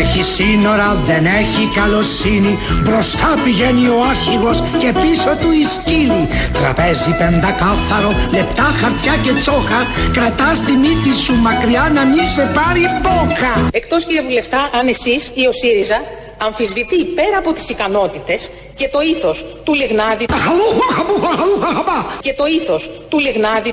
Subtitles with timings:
[0.00, 2.58] Δεν έχει σύνορα, δεν έχει καλοσύνη.
[2.84, 6.28] Μπροστά πηγαίνει ο άρχηγος και πίσω του η σκύλη.
[6.52, 9.80] Τραπέζι πεντακάθαρο, λεπτά χαρτιά και τσόχα.
[10.12, 15.22] Κρατάς τη μύτη σου μακριά να μη σε πάρει μπόκα Εκτός κύριε Βουλευτά, αν εσείς
[15.34, 15.98] ή ο ΣΥΡΙΖΑ
[16.40, 20.24] αμφισβητεί πέρα από τις ικανότητες και το ήθος του Λιγνάδη
[22.20, 23.72] και το ήθος του Λιγνάδη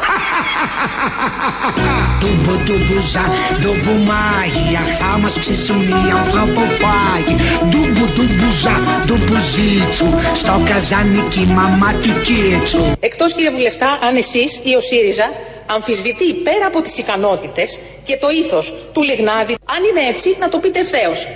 [2.19, 3.25] Ντουμπου ντουμπουζά,
[3.61, 7.35] ντουμπουμάγι Αχ θα μας ψήσουν οι ανθρωποφάγοι.
[7.69, 8.75] Ντουμπου ντουμπουζά,
[9.05, 12.83] ντουμπουζίτσου Στο καζάνικι μαμά του κίτσου.
[12.99, 15.31] Εκτός κύριε Βουλευτά, αν εσείς ή ο ΣΥΡΙΖΑ
[15.65, 20.57] αμφισβητεί πέρα από τις ικανότητες και το ήθος του Λιγνάδη αν είναι έτσι να το
[20.57, 21.27] πείτε ευθέως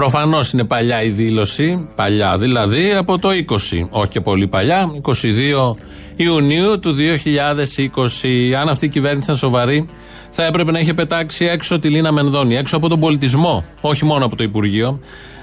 [0.00, 1.88] Προφανώς είναι παλιά η δήλωση.
[1.94, 3.86] Παλιά δηλαδή από το 20.
[3.90, 4.90] Όχι και πολύ παλιά.
[5.02, 5.74] 22
[6.16, 8.52] Ιουνίου του 2020.
[8.60, 9.88] Αν αυτή η κυβέρνηση ήταν σοβαρή,
[10.30, 12.56] θα έπρεπε να είχε πετάξει έξω τη Λίνα Μενδώνη.
[12.56, 13.64] Έξω από τον πολιτισμό.
[13.80, 15.00] Όχι μόνο από το Υπουργείο.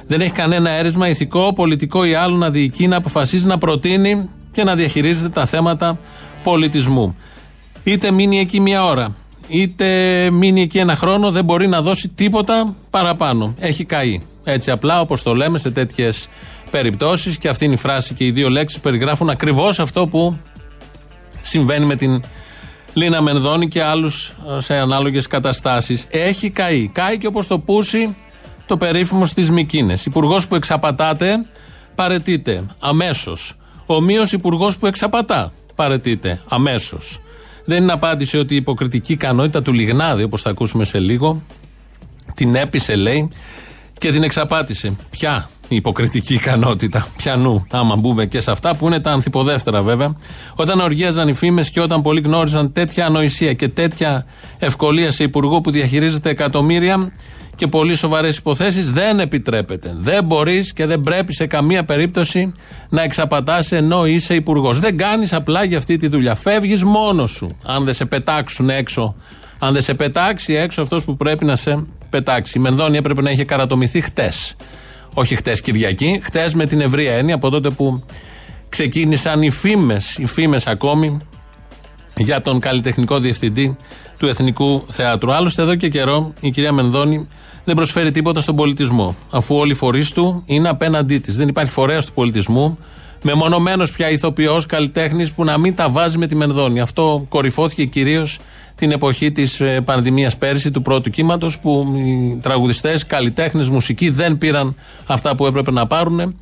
[0.08, 4.64] Δεν έχει κανένα αίρεσμα ηθικό, πολιτικό ή άλλο να διοικεί, να αποφασίζει, να προτείνει και
[4.64, 6.00] να διαχειρίζεται τα θέματα
[6.44, 7.16] πολιτισμού.
[7.84, 9.16] Είτε μείνει εκεί μία ώρα,
[9.48, 9.86] είτε
[10.32, 13.56] μείνει εκεί ένα χρόνο, δεν μπορεί να δώσει τίποτα παραπάνω.
[13.60, 14.22] Έχει καεί.
[14.50, 16.30] Έτσι απλά όπως το λέμε σε τέτοιες
[16.72, 20.38] περιπτώσεις και αυτή είναι η φράση και οι δύο λέξεις περιγράφουν ακριβώς αυτό που
[21.42, 22.24] συμβαίνει με την
[22.94, 26.08] Λίνα Μενδώνη και άλλους σε ανάλογες καταστάσεις.
[26.10, 26.88] Έχει καεί.
[26.88, 28.16] Καεί και όπως το πούσει
[28.66, 30.06] το περίφημο στις Μικίνες.
[30.06, 31.46] Υπουργός που εξαπατάτε,
[31.96, 33.54] παρετείται αμέσως.
[33.86, 37.20] Ομοίω υπουργός που εξαπατά, παρετείται αμέσως.
[37.66, 41.42] Δεν είναι απάντηση ότι η υποκριτική ικανότητα του Λιγνάδη, όπως θα ακούσουμε σε λίγο,
[42.34, 43.30] την έπεισε λέει
[43.98, 44.96] και την εξαπάτησε.
[45.10, 50.16] Ποια η υποκριτική ικανότητα, πιανού, άμα μπούμε και σε αυτά που είναι τα ανθυποδεύτερα βέβαια.
[50.56, 54.26] Όταν οργίαζαν οι φήμες και όταν πολλοί γνώριζαν τέτοια ανοησία και τέτοια
[54.58, 57.12] ευκολία σε υπουργό που διαχειρίζεται εκατομμύρια
[57.56, 59.96] και πολύ σοβαρές υποθέσεις, δεν επιτρέπεται.
[60.00, 62.52] Δεν μπορείς και δεν πρέπει σε καμία περίπτωση
[62.90, 64.80] να εξαπατάς ενώ είσαι υπουργός.
[64.80, 66.36] Δεν κάνεις απλά για αυτή τη δουλειά.
[66.36, 67.58] Φεύγεις μόνος σου.
[67.64, 69.16] Αν δεν σε πετάξουν έξω,
[69.60, 72.58] αν δεν σε πετάξει έξω αυτός που πρέπει να σε πετάξει.
[72.58, 74.56] Η Μενδώνη έπρεπε να είχε καρατομηθεί χτες.
[75.14, 78.04] Όχι χτες Κυριακή, χτες με την ευρία έννοια από τότε που
[78.70, 81.18] ξεκίνησαν οι φήμες, οι φήμες ακόμη
[82.16, 83.78] για τον καλλιτεχνικό διευθυντή
[84.18, 85.34] του Εθνικού Θεάτρου.
[85.34, 87.28] Άλλωστε, εδώ και καιρό η κυρία Μενδώνη
[87.64, 89.16] δεν προσφέρει τίποτα στον πολιτισμό.
[89.30, 91.38] Αφού όλοι οι φορείς του είναι απέναντί της.
[91.38, 92.78] Δεν υπάρχει φορέας του πολιτισμού,
[93.22, 96.80] μεμονωμένος πια ηθοποιός, καλλιτέχνης που να μην τα βάζει με τη Μενδώνη.
[96.80, 98.40] Αυτό κορυφώθηκε κυρίως
[98.76, 104.38] την εποχή της ε, πανδημίας πέρσι, του πρώτου κύματος, που οι τραγουδιστές, καλλιτέχνες, μουσικοί δεν
[104.38, 106.40] πήραν αυτά που έπρεπε να πάρουν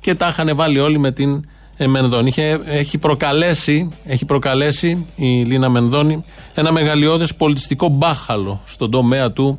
[0.00, 1.44] και τα είχαν βάλει όλοι με την
[1.76, 2.32] ε, Μενδώνη.
[2.66, 6.24] έχει, προκαλέσει, έχει προκαλέσει η Λίνα Μενδώνη
[6.54, 9.58] ένα μεγαλειώδες πολιτιστικό μπάχαλο στον τομέα του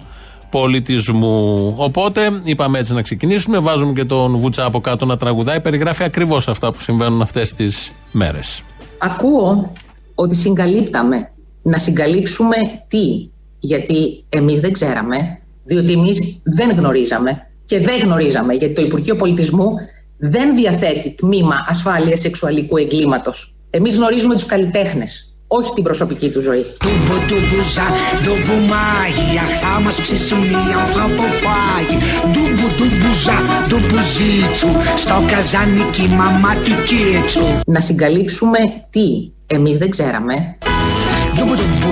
[0.50, 1.74] πολιτισμού.
[1.78, 3.60] Οπότε είπαμε έτσι να ξεκινήσουμε.
[3.60, 5.62] Βάζουμε και τον Βούτσα από κάτω να τραγουδάει.
[5.62, 8.64] Περιγράφει ακριβώς αυτά που συμβαίνουν αυτές τις μέρες.
[8.98, 9.72] Ακούω
[10.16, 12.56] ότι συγκαλύπταμε να συγκαλύψουμε
[12.88, 13.30] τι,
[13.60, 19.68] γιατί εμείς δεν ξέραμε, διότι εμείς δεν γνωρίζαμε και δεν γνωρίζαμε, γιατί το Υπουργείο Πολιτισμού
[20.18, 23.54] δεν διαθέτει τμήμα ασφάλειας σεξουαλικού εγκλήματος.
[23.70, 26.66] Εμείς γνωρίζουμε τους καλλιτέχνες, όχι την προσωπική του ζωή.
[37.66, 38.58] Να συγκαλύψουμε
[38.90, 40.34] τι εμείς δεν ξέραμε.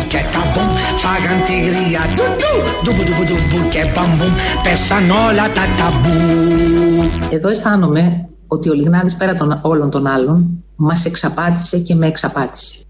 [0.10, 2.54] Και ταμπούμ φάγαν τη γρία ντουμπου
[2.84, 7.10] ντουμπου ντουμπου και μπαμπούμ πέσαν όλα τα ταμπού.
[7.32, 12.87] Εδώ αισθάνομαι ότι ο Λιγνάδης πέρα των όλων των άλλων μας εξαπάτησε και με εξαπάτησε.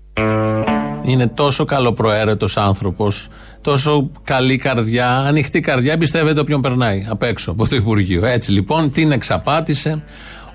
[1.04, 3.28] Είναι τόσο καλοπροαίρετος άνθρωπος,
[3.62, 8.26] τόσο καλή καρδιά, ανοιχτή καρδιά, εμπιστεύεται όποιον περνάει απ' έξω από το Υπουργείο.
[8.26, 10.04] Έτσι λοιπόν την εξαπάτησε,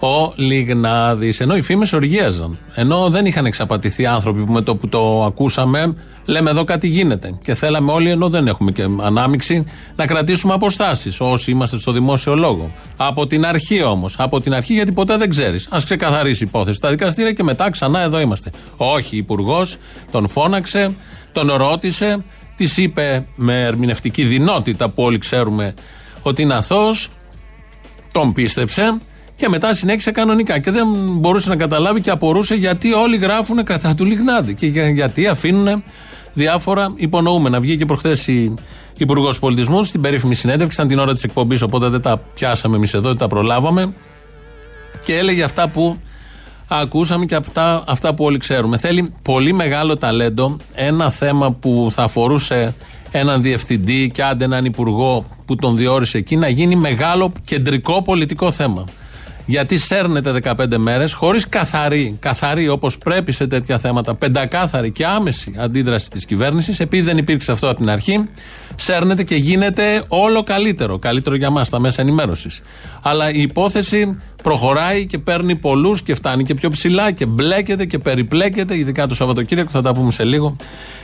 [0.02, 1.40] ο Λιγνάδης.
[1.40, 2.58] Ενώ οι φήμες οργίαζαν.
[2.74, 5.94] Ενώ δεν είχαν εξαπατηθεί άνθρωποι που με το που το ακούσαμε,
[6.26, 7.38] λέμε εδώ κάτι γίνεται.
[7.42, 9.64] Και θέλαμε όλοι, ενώ δεν έχουμε και ανάμειξη,
[9.96, 12.70] να κρατήσουμε αποστάσεις όσοι είμαστε στο δημόσιο λόγο.
[12.96, 14.14] Από την αρχή όμως.
[14.18, 15.68] Από την αρχή, γιατί ποτέ δεν ξέρεις.
[15.70, 18.50] Α ξεκαθαρίσει η υπόθεση στα δικαστήρια και μετά ξανά εδώ είμαστε.
[18.76, 19.76] Όχι, υπουργός
[20.10, 20.94] τον φώναξε,
[21.32, 22.24] τον ρώτησε,
[22.56, 25.74] της είπε με ερμηνευτική δυνότητα που όλοι ξέρουμε
[26.22, 27.08] ότι είναι αθώος,
[28.12, 29.00] τον πίστεψε
[29.34, 30.58] και μετά συνέχισε κανονικά.
[30.58, 30.86] Και δεν
[31.18, 34.54] μπορούσε να καταλάβει και απορούσε γιατί όλοι γράφουν κατά του Λιγνάδη.
[34.54, 35.82] Και γιατί αφήνουν
[36.32, 37.60] διάφορα υπονοούμενα.
[37.60, 38.54] Βγήκε προχθές η
[38.98, 42.94] Υπουργός Πολιτισμού στην περίφημη συνέντευξη, ήταν την ώρα της εκπομπής, οπότε δεν τα πιάσαμε εμείς
[42.94, 43.94] εδώ, δεν τα προλάβαμε.
[45.04, 45.96] Και έλεγε αυτά που
[46.68, 48.78] ακούσαμε και αυτά, αυτά που όλοι ξέρουμε.
[48.78, 50.56] Θέλει πολύ μεγάλο ταλέντο.
[50.74, 52.74] Ένα θέμα που θα αφορούσε
[53.10, 58.50] έναν διευθυντή και άντε έναν υπουργό που τον διόρισε εκεί να γίνει μεγάλο κεντρικό πολιτικό
[58.50, 58.84] θέμα.
[59.46, 65.54] Γιατί σέρνεται 15 μέρες χωρίς καθαρή, καθαρή όπως πρέπει σε τέτοια θέματα, πεντακάθαρη και άμεση
[65.58, 68.28] αντίδραση της κυβέρνησης, επειδή δεν υπήρξε αυτό από την αρχή,
[68.74, 70.98] σέρνεται και γίνεται όλο καλύτερο.
[70.98, 72.62] Καλύτερο για μας, τα μέσα ενημέρωσης.
[73.02, 77.98] Αλλά η υπόθεση προχωράει και παίρνει πολλούς και φτάνει και πιο ψηλά και μπλέκεται και
[77.98, 80.56] περιπλέκεται, ειδικά το Σαββατοκύριακο, θα τα πούμε σε λίγο.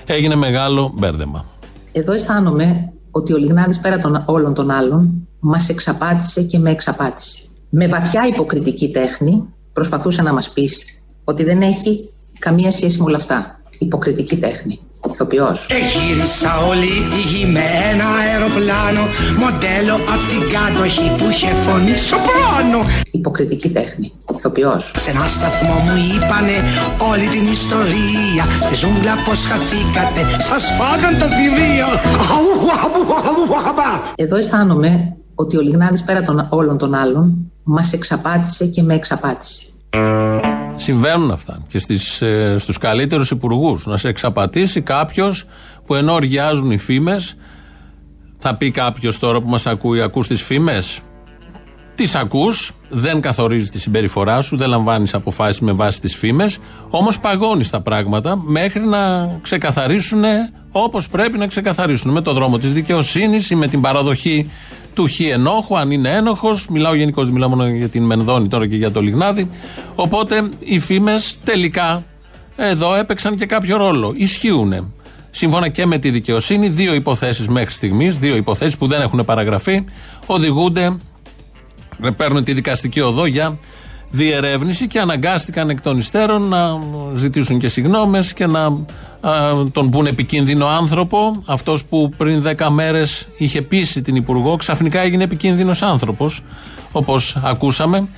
[0.06, 1.44] Έγινε μεγάλο μπέρδεμα.
[1.92, 7.47] Εδώ αισθάνομαι ότι ο Λιγνάδης πέρα των όλων των άλλων μας εξαπάτησε και με εξαπάτησε
[7.70, 10.84] με βαθιά υποκριτική τέχνη προσπαθούσε να μας πεις
[11.24, 13.60] ότι δεν έχει καμία σχέση με όλα αυτά.
[13.78, 14.80] Υποκριτική τέχνη.
[15.10, 15.66] Ηθοποιός.
[15.78, 19.04] Εγύρισα όλη τη γη με ένα αεροπλάνο
[19.42, 22.80] Μοντέλο απ' την κάτοχη που είχε φωνή σοπράνο
[23.10, 24.12] Υποκριτική τέχνη.
[24.34, 24.92] Ηθοποιός.
[24.96, 26.56] Σε ένα σταθμό μου είπανε
[27.10, 31.88] όλη την ιστορία Στη ζούγκλα πως χαθήκατε, σας φάγαν τα θηρία
[34.14, 39.62] Εδώ αισθάνομαι ότι ο Λιγνάδης πέρα των όλων των άλλων μας εξαπάτησε και με εξαπάτησε.
[40.74, 43.86] Συμβαίνουν αυτά και στις, ε, στους καλύτερους υπουργούς.
[43.86, 45.44] Να σε εξαπατήσει κάποιος
[45.86, 47.36] που ενώ οργιάζουν οι φήμες
[48.38, 51.00] θα πει κάποιος τώρα που μας ακούει ακούς τις φήμες;
[51.94, 56.58] Τις ακούς, δεν καθορίζεις τη συμπεριφορά σου, δεν λαμβάνεις αποφάσεις με βάση τις φήμες,
[56.90, 58.98] όμως παγώνεις τα πράγματα μέχρι να
[59.42, 60.22] ξεκαθαρίσουν
[60.72, 62.12] όπως πρέπει να ξεκαθαρίσουν.
[62.12, 64.50] Με το δρόμο της δικαιοσύνης ή με την παραδοχή
[64.98, 66.68] του χ ενόχου, αν είναι ένοχος.
[66.68, 69.50] Μιλάω γενικώς, μιλάω μόνο για την Μενδόνη τώρα και για το Λιγνάδι.
[69.94, 72.04] Οπότε οι φήμες τελικά
[72.56, 74.12] εδώ έπαιξαν και κάποιο ρόλο.
[74.16, 74.94] Ισχύουν.
[75.30, 79.84] Σύμφωνα και με τη δικαιοσύνη, δύο υποθέσεις μέχρι στιγμής, δύο υποθέσεις που δεν έχουν παραγραφεί,
[80.26, 80.96] οδηγούνται,
[82.16, 83.58] παίρνουν τη δικαστική οδό για
[84.10, 86.78] διερεύνηση και αναγκάστηκαν εκ των υστέρων να
[87.14, 88.76] ζητήσουν και συγγνώμε και να
[89.72, 91.42] τον πούν επικίνδυνο άνθρωπο.
[91.46, 96.42] Αυτός που πριν 10 μέρες είχε πείσει την Υπουργό, ξαφνικά έγινε επικίνδυνος άνθρωπος,
[96.92, 98.08] όπως ακούσαμε.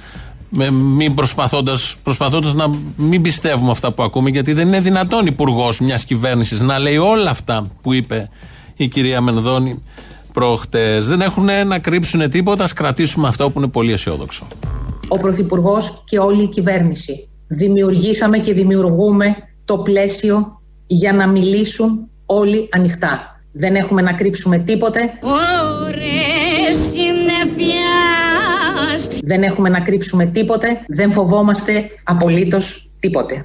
[0.53, 5.81] Με, μην προσπαθώντας, προσπαθώντας να μην πιστεύουμε αυτά που ακούμε γιατί δεν είναι δυνατόν υπουργός
[5.81, 8.31] μιας κυβέρνησης να λέει όλα αυτά που είπε
[8.77, 9.83] η κυρία Μενδώνη
[10.33, 14.47] προχτές δεν έχουν να κρύψουν τίποτα, ας κρατήσουμε αυτό που είναι πολύ αισιόδοξο
[15.13, 17.29] ο Πρωθυπουργός και όλη η κυβέρνηση.
[17.49, 23.43] Δημιουργήσαμε και δημιουργούμε το πλαίσιο για να μιλήσουν όλοι ανοιχτά.
[23.53, 25.01] Δεν έχουμε να κρύψουμε τίποτε.
[29.23, 30.85] Δεν έχουμε να κρύψουμε τίποτε.
[30.89, 33.41] Δεν φοβόμαστε απολύτως τίποτε.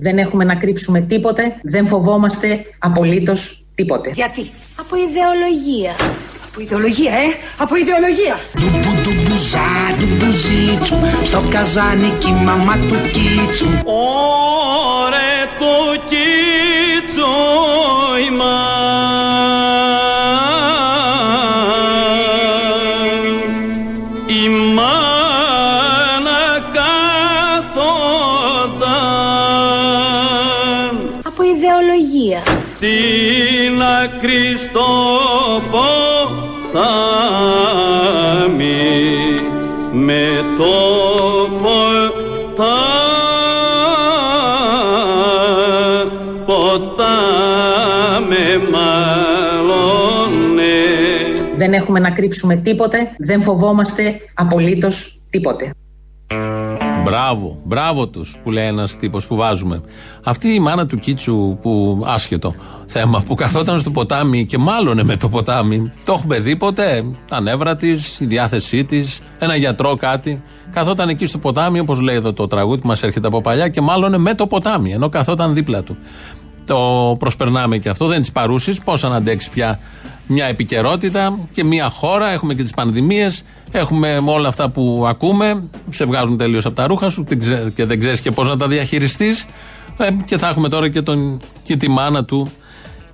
[0.00, 1.42] Δεν έχουμε να κρύψουμε τίποτε.
[1.62, 4.10] Δεν φοβόμαστε απολύτως Τίποτε.
[4.14, 5.94] Γιατί; Από ιδεολογία.
[6.46, 7.28] Από ιδεολογία, ε!
[7.56, 8.36] Από ιδεολογία!
[8.60, 15.74] Ντουμπου ντουμπουζά, ντουμπουζίτσου Στο καζάνικι μαμά του κίτσου Ωρε το
[16.10, 17.32] κίτσο
[18.18, 19.09] η Η
[51.70, 55.70] Δεν έχουμε να κρύψουμε τίποτε, δεν φοβόμαστε απολύτως τίποτε.
[57.04, 59.80] Μπράβο, μπράβο τους που λέει ένας τύπος που βάζουμε.
[60.24, 62.54] Αυτή η μάνα του Κίτσου που άσχετο
[62.86, 65.92] θέμα που καθόταν στο ποτάμι και μάλλον με το ποτάμι.
[66.04, 70.42] Το έχουμε δει ποτέ; Τα νεύρα της, η διάθεσή της, ένα γιατρό κάτι.
[70.70, 73.80] Καθόταν εκεί στο ποτάμι, όπως λέει εδώ το τραγούδι που μας έρχεται από παλιά, και
[73.80, 75.96] μάλλον με το ποτάμι, ενώ καθόταν δίπλα του.
[76.70, 78.74] Το προσπερνάμε και αυτό, δεν τις παρούσει.
[78.84, 79.80] Πώς να αντέξει πια
[80.26, 82.30] μια επικαιρότητα και μια χώρα.
[82.30, 83.44] Έχουμε και τις πανδημίες.
[83.70, 85.64] Έχουμε όλα αυτά που ακούμε.
[85.88, 87.24] Σε βγάζουν τελείως από τα ρούχα σου
[87.74, 89.46] και δεν ξέρεις και πώς να τα διαχειριστείς.
[89.98, 92.50] Ε, και θα έχουμε τώρα και, τον, και τη μάνα του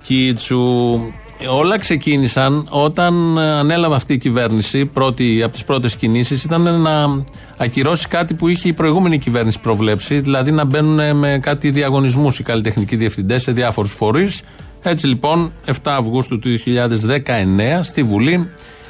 [0.01, 0.99] Κίτσου.
[1.45, 4.85] Όλα ξεκίνησαν όταν ανέλαβε αυτή η κυβέρνηση.
[4.85, 7.23] Πρώτη, από τις πρώτες κινήσεις ήταν να
[7.57, 12.43] ακυρώσει κάτι που είχε η προηγούμενη κυβέρνηση προβλέψει, δηλαδή να μπαίνουν με κάτι διαγωνισμούς οι
[12.43, 14.41] καλλιτεχνικοί διευθυντές σε διάφορους φορείς.
[14.81, 18.49] Έτσι λοιπόν, 7 Αυγούστου του 2019 στη Βουλή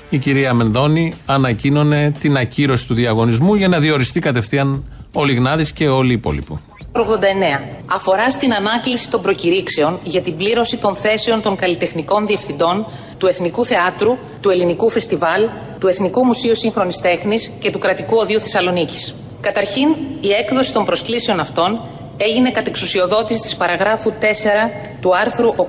[0.09, 5.87] η κυρία Μενδώνη ανακοίνωνε την ακύρωση του διαγωνισμού για να διοριστεί κατευθείαν ο Λιγνάδης και
[5.87, 6.59] όλοι οι υπόλοιποι.
[6.99, 12.85] 89 αφορά στην ανάκληση των προκηρύξεων για την πλήρωση των θέσεων των καλλιτεχνικών διευθυντών
[13.17, 15.47] του Εθνικού Θεάτρου, του Ελληνικού Φεστιβάλ,
[15.79, 19.15] του Εθνικού Μουσείου Σύγχρονης Τέχνης και του Κρατικού Οδείου Θεσσαλονίκης.
[19.41, 21.81] Καταρχήν, η έκδοση των προσκλήσεων αυτών
[22.17, 24.69] έγινε κατεξουσιοδότηση της παραγράφου 4
[25.01, 25.63] του άρθρου 8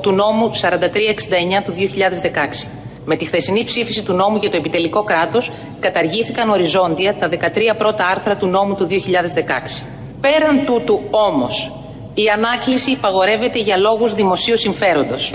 [0.00, 2.68] του νόμου 4369 του 2016.
[3.04, 7.36] Με τη χθεσινή ψήφιση του νόμου για το επιτελικό κράτος καταργήθηκαν οριζόντια τα 13
[7.78, 9.97] πρώτα άρθρα του νόμου του 2016.
[10.20, 11.72] Πέραν τούτου όμως,
[12.14, 15.32] η ανάκληση υπαγορεύεται για λόγους δημοσίου συμφέροντος.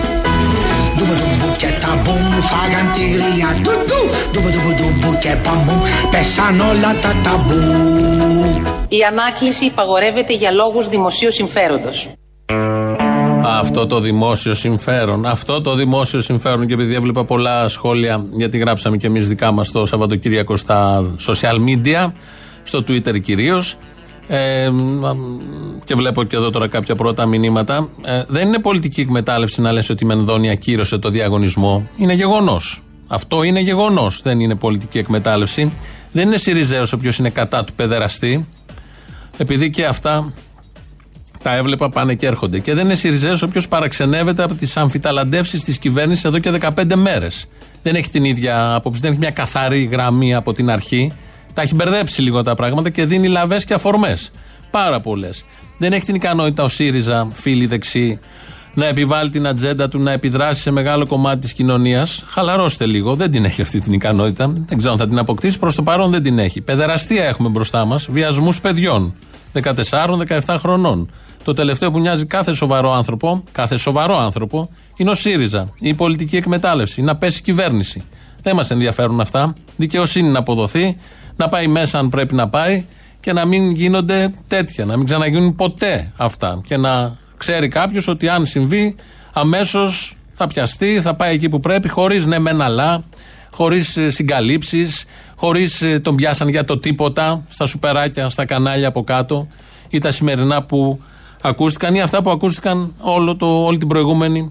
[8.88, 12.08] Η ανάκληση υπαγορεύεται για λόγους δημοσίου συμφέροντος.
[13.44, 15.26] Αυτό το δημόσιο συμφέρον.
[15.26, 16.66] Αυτό το δημόσιο συμφέρον.
[16.66, 21.56] Και επειδή έβλεπα πολλά σχόλια, γιατί γράψαμε και εμείς δικά μας το Σαββατοκύριακο στα social
[21.68, 22.12] media,
[22.62, 23.76] στο Twitter κυρίως.
[24.26, 24.70] Ε,
[25.84, 27.88] και βλέπω και εδώ τώρα κάποια πρώτα μηνύματα.
[28.04, 31.88] Ε, δεν είναι πολιτική εκμετάλλευση να λες ότι η Μενδώνη ακύρωσε το διαγωνισμό.
[31.96, 32.82] Είναι γεγονός.
[33.06, 34.22] Αυτό είναι γεγονός.
[34.22, 35.72] Δεν είναι πολιτική εκμετάλλευση.
[36.12, 38.46] Δεν είναι Σιριζέος όποιο είναι κατά του παιδεραστή.
[39.36, 40.32] Επειδή και αυτά
[41.42, 42.58] τα έβλεπα πάνε και έρχονται.
[42.58, 47.46] Και δεν είναι Σιριζέος όποιο παραξενεύεται από τις αμφιταλαντεύσεις της κυβέρνησης εδώ και 15 μέρες.
[47.82, 51.12] Δεν έχει την ίδια άποψη, δεν έχει μια καθαρή γραμμή από την αρχή.
[51.54, 54.30] Τα έχει μπερδέψει λίγο τα πράγματα και δίνει λαβές και αφορμές.
[54.70, 55.44] Πάρα πολλές.
[55.78, 58.18] Δεν έχει την ικανότητα ο ΣΥΡΙΖΑ, φίλοι δεξί,
[58.74, 62.24] να επιβάλλει την ατζέντα του, να επιδράσει σε μεγάλο κομμάτι της κοινωνίας.
[62.26, 63.14] Χαλαρώστε λίγο.
[63.14, 64.52] Δεν την έχει αυτή την ικανότητα.
[64.66, 65.58] Δεν ξέρω αν θα την αποκτήσει.
[65.58, 66.60] Προς το παρόν δεν την έχει.
[66.60, 68.08] Παιδεραστία έχουμε μπροστά μας.
[68.10, 69.14] Βιασμούς παιδιών.
[69.52, 71.10] 14-17 χρονών.
[71.44, 75.72] Το τελευταίο που νοιάζει κάθε σοβαρό άνθρωπο, κάθε σοβαρό άνθρωπο, είναι ο ΣΥΡΙΖΑ.
[75.80, 77.02] Η πολιτική εκμετάλλευση.
[77.02, 78.04] Να πέσει η κυβέρνηση.
[78.42, 79.54] Δεν μας ενδιαφέρουν αυτά.
[79.76, 80.96] Δικαιοσύνη να αποδοθεί,
[81.36, 82.84] να πάει μέσα αν πρέπει να πάει
[83.20, 84.84] και να μην γίνονται τέτοια.
[84.84, 86.60] Να μην ξαναγίνουν ποτέ αυτά.
[86.66, 88.96] Και να ξέρει κάποιος ότι αν συμβεί,
[89.32, 93.04] αμέσως θα πιαστεί, θα πάει εκεί που πρέπει, χωρίς ναι, μεν αλλά,
[93.50, 95.04] χωρίς ε, συγκαλύψεις,
[95.36, 99.48] χωρίς ε, τον πιάσαν για το τίποτα στα σουπεράκια, στα κανάλια από κάτω
[99.90, 101.00] ή τα σημερινά που
[101.40, 104.48] ακούστηκαν ή αυτά που ακούστηκαν όλο το, όλη την προηγούμενη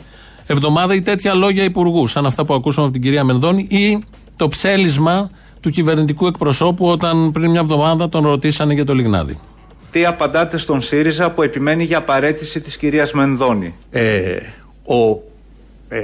[0.47, 4.03] εβδομάδα ή τέτοια λόγια υπουργούς, σαν αυτά που ακούσαμε από την κυρία Μενδώνη ή
[4.35, 5.29] το ψέλισμα
[5.63, 9.39] του κυβερνητικού εκπροσώπου όταν πριν μια εβδομάδα τον ρωτήσανε για το Λιγνάδι.
[9.91, 14.37] Τι απαντάτε στον ΣΥΡΙΖΑ που επιμένει για παρέτηση της κυρίας Μενδώνη; Ε,
[14.85, 15.21] ο
[15.87, 15.99] ε,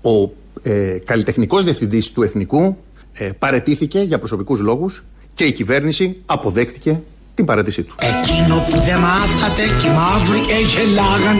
[0.00, 0.30] ο
[0.62, 2.76] ε, καλλιτεχνικός διευθυντής του Εθνικού
[3.12, 7.02] ε, παρετήθηκε για προσωπικούς λόγους και η κυβέρνηση αποδέχτηκε
[7.34, 7.94] την παρέτησή του.
[8.00, 11.36] Εκείνο που δεν μάθατε και οι μαύροι έγελάγαν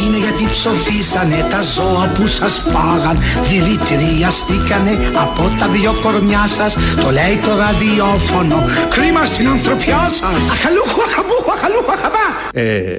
[0.00, 3.16] Είναι γιατί ψοφήσανε τα ζώα που σας φάγαν
[3.50, 4.92] Δηλητηριαστήκανε
[5.24, 8.58] από τα δυο κορμιά σας Το λέει το ραδιόφωνο
[8.94, 12.98] Κρίμα στην ανθρωπιά σας Αχαλούχου αχαμπούχου αχαλούχου αχαμπά Ε,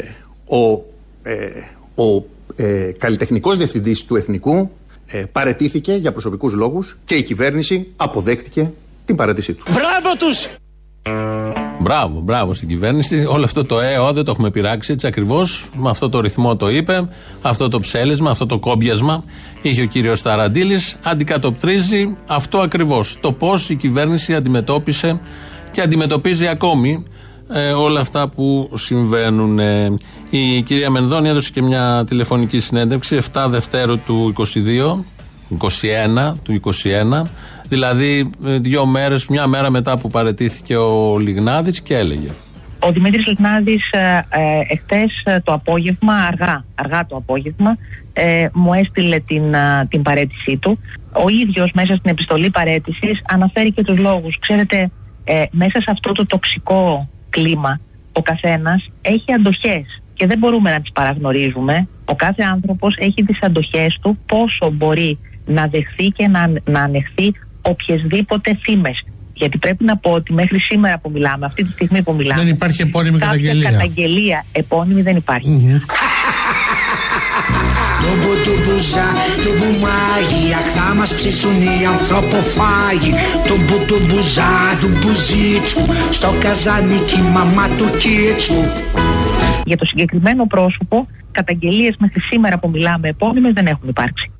[0.59, 0.61] ο
[1.23, 1.33] ε,
[1.95, 2.25] ο
[2.55, 4.71] ε, καλλιτεχνικός διευθυντής του Εθνικού
[5.07, 8.73] ε, παρετήθηκε για προσωπικούς λόγους και η κυβέρνηση αποδέχτηκε
[9.05, 9.63] την παρέτησή του.
[9.71, 10.47] Μπράβο τους!
[11.85, 13.25] Μπράβο, μπράβο στην κυβέρνηση.
[13.25, 15.69] Όλο αυτό το ΕΟ δεν το έχουμε πειράξει έτσι ακριβώς.
[15.75, 17.09] Με αυτό το ρυθμό το είπε.
[17.41, 19.23] Αυτό το ψέλισμα, αυτό το κόμπιασμα
[19.61, 20.79] είχε ο κύριος Ταραντήλη.
[21.03, 23.17] Αντικατοπτρίζει αυτό ακριβώς.
[23.21, 25.19] Το πώς η κυβέρνηση αντιμετώπισε
[25.71, 27.05] και αντιμετωπίζει ακόμη
[27.49, 29.59] ε, όλα αυτά που συμβαίνουν.
[29.59, 29.95] Ε,
[30.29, 34.43] η κυρία Μενδώνη έδωσε και μια τηλεφωνική συνέντευξη 7 Δευτέρου του 22,
[36.29, 37.21] 21 του 21,
[37.69, 42.31] δηλαδή ε, δύο μέρες, μια μέρα μετά που παρετήθηκε ο Λιγνάδης και έλεγε.
[42.79, 47.77] Ο Δημήτρης Λιγνάδης ε, ε, εχθές ε, το απόγευμα, αργά, αργά το απόγευμα,
[48.13, 50.79] ε, μου έστειλε την, ε, την παρέτησή του.
[51.11, 54.39] Ο ίδιος μέσα στην επιστολή παρέτησης αναφέρει και τους λόγους.
[54.39, 54.91] Ξέρετε,
[55.23, 57.79] ε, μέσα σε αυτό το τοξικό κλίμα
[58.11, 61.87] ο καθένας έχει αντοχές και δεν μπορούμε να τις παραγνωρίζουμε.
[62.05, 67.31] Ο κάθε άνθρωπος έχει τις αντοχές του πόσο μπορεί να δεχθεί και να, να ανεχθεί
[67.69, 69.03] οποιασδήποτε φήμες.
[69.33, 72.53] Γιατί πρέπει να πω ότι μέχρι σήμερα που μιλάμε, αυτή τη στιγμή που μιλάμε, Δεν
[72.53, 73.69] υπάρχει επώνυμη κάποια καταγγελία.
[73.71, 75.81] καταγγελία επώνυμη δεν υπάρχει.
[78.01, 79.07] Τούμπου τούμπου ζα,
[79.43, 83.13] τούμπου μάγι Αχ θα μας ψήσουν οι ανθρωποφάγοι
[83.47, 85.79] Τούμπου τούμπου ζα, τούμπου ζίτσου
[86.11, 88.59] Στο καζανίκι μαμά του κίτσου
[89.65, 94.31] Για το συγκεκριμένο πρόσωπο, καταγγελίες μέχρι σήμερα που μιλάμε επώνυμες δεν έχουν υπάρξει.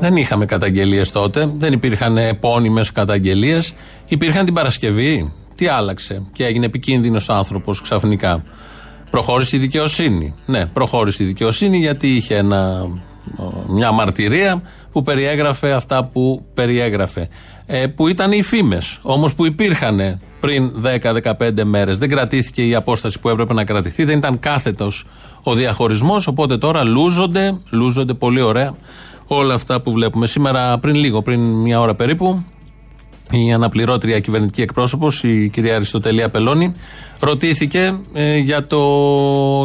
[0.00, 3.74] Δεν είχαμε καταγγελίες τότε, δεν υπήρχαν επώνυμες καταγγελίες.
[4.08, 5.32] Υπήρχαν την Παρασκευή.
[5.54, 8.42] Τι άλλαξε και έγινε επικίνδυνος άνθρωπος ξαφνικά.
[9.10, 10.34] Προχώρησε η δικαιοσύνη.
[10.46, 12.88] Ναι, προχώρησε η δικαιοσύνη γιατί είχε ένα,
[13.68, 14.62] μια μαρτυρία
[14.92, 17.28] που περιέγραφε αυτά που περιέγραφε.
[17.66, 21.98] Ε, που ήταν οι φήμες, όμως που υπήρχαν πριν 10-15 μέρες.
[21.98, 25.04] Δεν κρατήθηκε η απόσταση που έπρεπε να κρατηθεί, δεν ήταν κάθετος
[25.42, 26.26] ο διαχωρισμός.
[26.26, 28.74] Οπότε τώρα λούζονται, λούζονται πολύ ωραία
[29.28, 30.26] όλα αυτά που βλέπουμε.
[30.26, 32.44] Σήμερα, πριν λίγο, πριν μια ώρα περίπου,
[33.30, 36.74] η αναπληρώτρια κυβερνητική εκπρόσωπος, η κυρία Αριστοτελία Πελώνη,
[37.20, 38.78] ρωτήθηκε ε, για, το,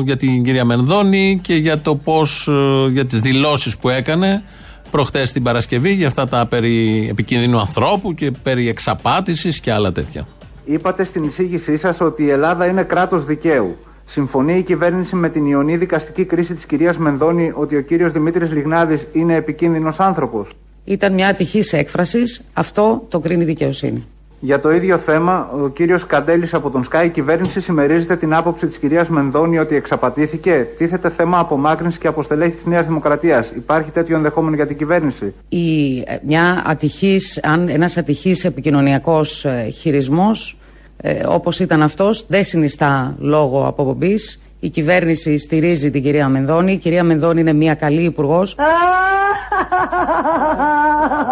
[0.04, 4.44] για την κυρία Μενδώνη και για το πώς, ε, για τις δηλώσεις που έκανε
[4.92, 10.28] προχτές την Παρασκευή για αυτά τα περί επικίνδυνου ανθρώπου και περί εξαπάτησης και άλλα τέτοια.
[10.66, 13.78] Είπατε στην εισήγησή σας ότι η Ελλάδα είναι κράτος δικαίου.
[14.06, 18.52] Συμφωνεί η κυβέρνηση με την ιονή δικαστική κρίση της κυρίας Μενδώνη ότι ο κύριος Δημήτρης
[18.52, 20.50] Λιγνάδης είναι επικίνδυνος άνθρωπος.
[20.84, 22.42] Ήταν μια ατυχής έκφρασης.
[22.54, 24.08] Αυτό το κρίνει η δικαιοσύνη.
[24.40, 28.68] Για το ίδιο θέμα, ο κύριος Καντέλης από τον ΣΚΑΙ, η κυβέρνηση συμμερίζεται την άποψη
[28.68, 30.68] της κυρίας Μενδώνη ότι εξαπατήθηκε.
[30.78, 33.50] Τίθεται θέμα απομάκρυνσης και αποστελέχη της Νέας Δημοκρατίας.
[33.56, 39.70] Υπάρχει τέτοιο ενδεχόμενο για την κυβέρνηση; Η, ε, μια ατυχής, αν ένας ατυχής επικοινωνιακός ε,
[39.70, 40.58] χειρισμός
[40.98, 44.42] ε, όπως ήταν αυτός δεν συνιστά λόγο αποπομπής.
[44.60, 46.72] Η κυβέρνηση στηρίζει την κυρία Μενδώνη.
[46.72, 48.56] Η κυρία Μενδώνη είναι μια καλή υπουργός.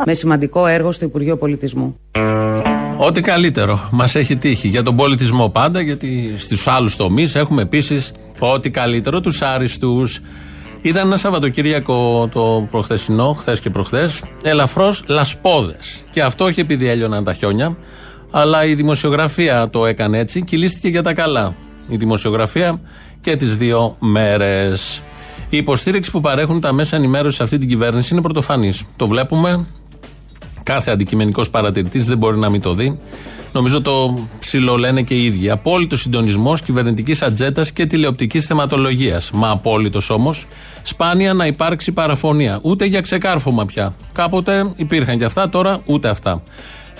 [0.05, 1.99] με σημαντικό έργο στο Υπουργείο Πολιτισμού.
[2.97, 8.11] Ό,τι καλύτερο μας έχει τύχει για τον πολιτισμό πάντα, γιατί στους άλλους τομείς έχουμε επίσης
[8.39, 10.19] ό,τι καλύτερο, τους άριστους.
[10.81, 16.03] Ήταν ένα Σαββατοκύριακο το προχθεσινό, χθες και προχθές, ελαφρώς λασπόδες.
[16.11, 17.77] Και αυτό όχι επειδή έλειωναν τα χιόνια,
[18.31, 21.55] αλλά η δημοσιογραφία το έκανε έτσι και λύστηκε για τα καλά.
[21.87, 22.81] Η δημοσιογραφία
[23.21, 25.01] και τις δύο μέρες.
[25.49, 28.83] Η υποστήριξη που παρέχουν τα μέσα ενημέρωσης σε αυτή την κυβέρνηση είναι πρωτοφανής.
[28.95, 29.67] Το βλέπουμε.
[30.63, 32.99] Κάθε αντικειμενικός παρατηρητής δεν μπορεί να μην το δει.
[33.53, 35.49] Νομίζω το ψιλολένε και οι ίδιοι.
[35.49, 39.31] Απόλυτο συντονισμός κυβερνητικής ατζέτα και τηλεοπτικής θεματολογίας.
[39.31, 40.45] Μα απόλυτος όμως,
[40.81, 42.59] σπάνια να υπάρξει παραφωνία.
[42.61, 43.95] Ούτε για ξεκάρφωμα πια.
[44.11, 46.43] Κάποτε υπήρχαν και αυτά, τώρα ούτε αυτά.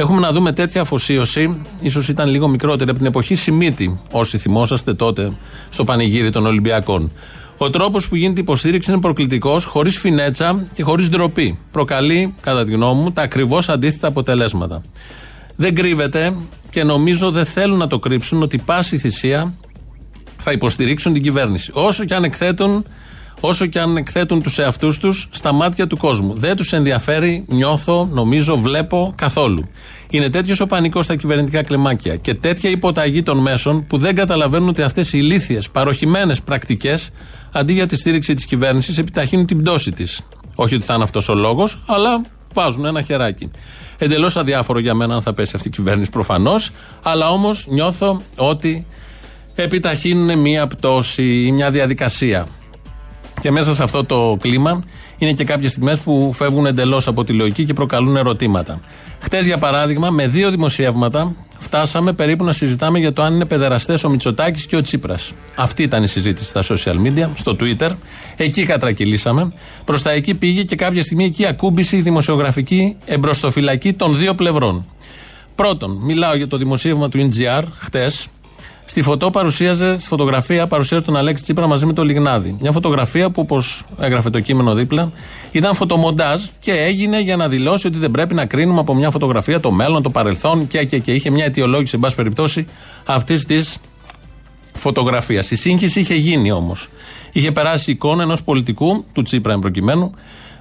[0.02, 4.94] Έχουμε να δούμε τέτοια αφοσίωση, ίσως ήταν λίγο μικρότερη από την εποχή Σιμίτη, όσοι θυμόσαστε
[4.94, 5.32] τότε
[5.70, 7.12] στο πανηγύρι των Ολυμπιακών.
[7.58, 11.58] Ο τρόπος που γίνεται η υποστήριξη είναι προκλητικός, χωρίς φινέτσα και χωρίς ντροπή.
[11.72, 14.84] Προκαλεί, κατά τη γνώμη μου, τα ακριβώς αντίθετα αποτελέσματα.
[15.58, 16.36] Δεν κρύβεται
[16.70, 19.54] και νομίζω δεν θέλουν να το κρύψουν ότι πάση θυσία
[20.38, 21.72] θα υποστηρίξουν την κυβέρνηση.
[21.74, 22.86] Όσο και αν εκθέτουν,
[23.42, 26.34] όσο και αν εκθέτουν τους εαυτούς τους στα μάτια του κόσμου.
[26.38, 29.70] Δεν τους ενδιαφέρει, νιώθω, νομίζω, βλέπω καθόλου.
[30.10, 34.70] Είναι τέτοιος ο πανικός στα κυβερνητικά κλιμάκια και τέτοια υποταγή των μέσων που δεν καταλαβαίνουν
[34.70, 37.10] ότι αυτές οι ηλίθιες, παροχημένες πρακτικές,
[37.52, 40.22] αντί για τη στήριξη της κυβέρνησης, επιταχύνουν την πτώση της.
[40.56, 42.22] Όχι ότι θα είναι αυτός ο λόγος, αλλά
[42.54, 43.52] βάζουν ένα χεράκι.
[43.98, 46.72] Εντελώς αδιάφορο για μένα αν θα πέσει αυτή η κυβέρνηση προφανώς,
[47.04, 48.86] αλλά όμως νιώθω ότι
[49.56, 52.48] επιταχύνουν μία πτώση ή μια διαδικασία.
[53.42, 54.84] Και μέσα σε αυτό το κλίμα
[55.18, 58.80] είναι και κάποιες στιγμές που φεύγουν εντελώς από τη λογική και προκαλούν ερωτήματα.
[59.20, 63.98] Χτες, για παράδειγμα, με δύο δημοσιεύματα φτάσαμε περίπου να συζητάμε για το αν είναι παιδεραστέ
[64.06, 65.34] ο Μητσοτάκης και ο Τσίπρας.
[65.56, 67.90] Αυτή ήταν η συζήτηση στα social media, στο Twitter.
[68.36, 69.54] Εκεί κατρακυλήσαμε.
[69.86, 74.86] Προς τα εκεί πήγε και κάποια στιγμή εκεί ακούμπησε η δημοσιογραφική εμπροστοφυλακή των δύο πλευρών.
[75.56, 78.28] Πρώτον, μιλάω για το δημοσίευμα του NGR χτες,
[78.92, 82.56] Στη φωτό παρουσίαζε, στη φωτογραφία παρουσίαζε τον Αλέξη Τσίπρα μαζί με τον Λιγνάδη.
[82.60, 85.12] Μια φωτογραφία που, όπως έγραφε το κείμενο δίπλα,
[85.52, 89.60] ήταν φωτομοντάζ και έγινε για να δηλώσει ότι δεν πρέπει να κρίνουμε από μια φωτογραφία
[89.60, 91.12] το μέλλον, το παρελθόν και, και, και.
[91.12, 92.68] Είχε μια αιτιολόγηση, εν πάση περιπτώσει,
[93.06, 93.78] αυτής της
[94.74, 95.52] φωτογραφίας.
[95.52, 96.88] Η σύγχυση είχε γίνει όμως.
[97.32, 100.12] Είχε περάσει η εικόνα ενός πολιτικού, του Τσίπρα εμπροκειμένου,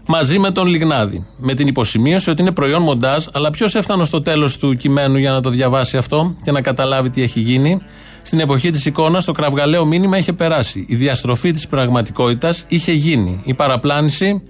[0.06, 1.26] μαζί με τον Λιγνάδη.
[1.36, 5.30] Με την υποσημείωση ότι είναι προϊόν μοντάζ, αλλά ποιος έφτανε στο τέλος του κειμένου για
[5.30, 7.80] να το διαβάσει αυτό και να καταλάβει τι έχει γίνει.
[8.22, 10.84] Στην εποχή της εικόνας, το κραυγαλαίο μήνυμα είχε περάσει.
[10.88, 13.40] Η διαστροφή της πραγματικότητας είχε γίνει.
[13.44, 14.42] Η παραπλάνηση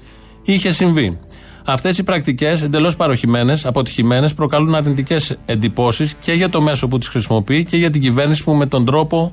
[0.43, 1.19] είχε συμβεί.
[1.67, 7.09] Αυτές οι πρακτικές, εντελώς παροχημένες, αποτυχημένες, προκαλούν αρνητικές εντυπώσεις και για το μέσο που τις
[7.09, 9.31] χρησιμοποιεί και για την κυβέρνηση που με τον τρόπο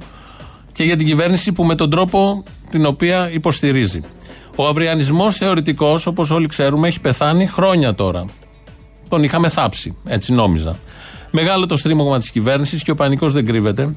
[0.72, 4.02] και για την κυβέρνηση που με τον τρόπο την οποία υποστηρίζει.
[4.56, 8.26] Ο αυριανισμός θεωρητικός, όπως όλοι ξέρουμε, έχει πεθάνει χρόνια τώρα.
[9.10, 10.80] Τον είχαμε θάψει, έτσι νόμιζα.
[11.40, 13.96] Μεγάλο το στρίμωγμα της κυβέρνησης και ο πανικός δεν κρύβεται.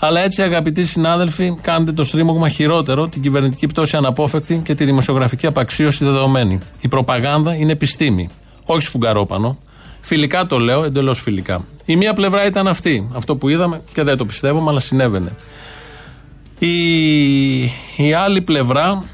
[0.00, 5.46] Αλλά έτσι, αγαπητοί συνάδελφοι, κάνετε το στρίμωγμα χειρότερο, την κυβερνητική πτώση αναπόφευκτη και τη δημοσιογραφική
[5.46, 6.58] απαξίωση δεδομένη.
[6.80, 8.28] Η προπαγάνδα είναι επιστήμη,
[8.64, 9.58] όχι σφουγγαρόπανο.
[10.00, 11.64] Φιλικά το λέω, εντελώς φιλικά.
[11.84, 15.34] Η μία πλευρά ήταν αυτή, αυτό που είδαμε και δεν το πιστεύω, αλλά συνέβαινε.
[16.58, 17.60] Η,
[17.96, 19.04] η άλλη πλευρά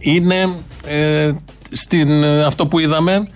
[0.00, 1.32] είναι ε,
[1.72, 3.28] στην, αυτό που είδαμε,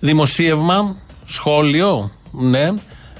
[0.00, 2.68] δημοσίευμα, σχόλιο, ναι,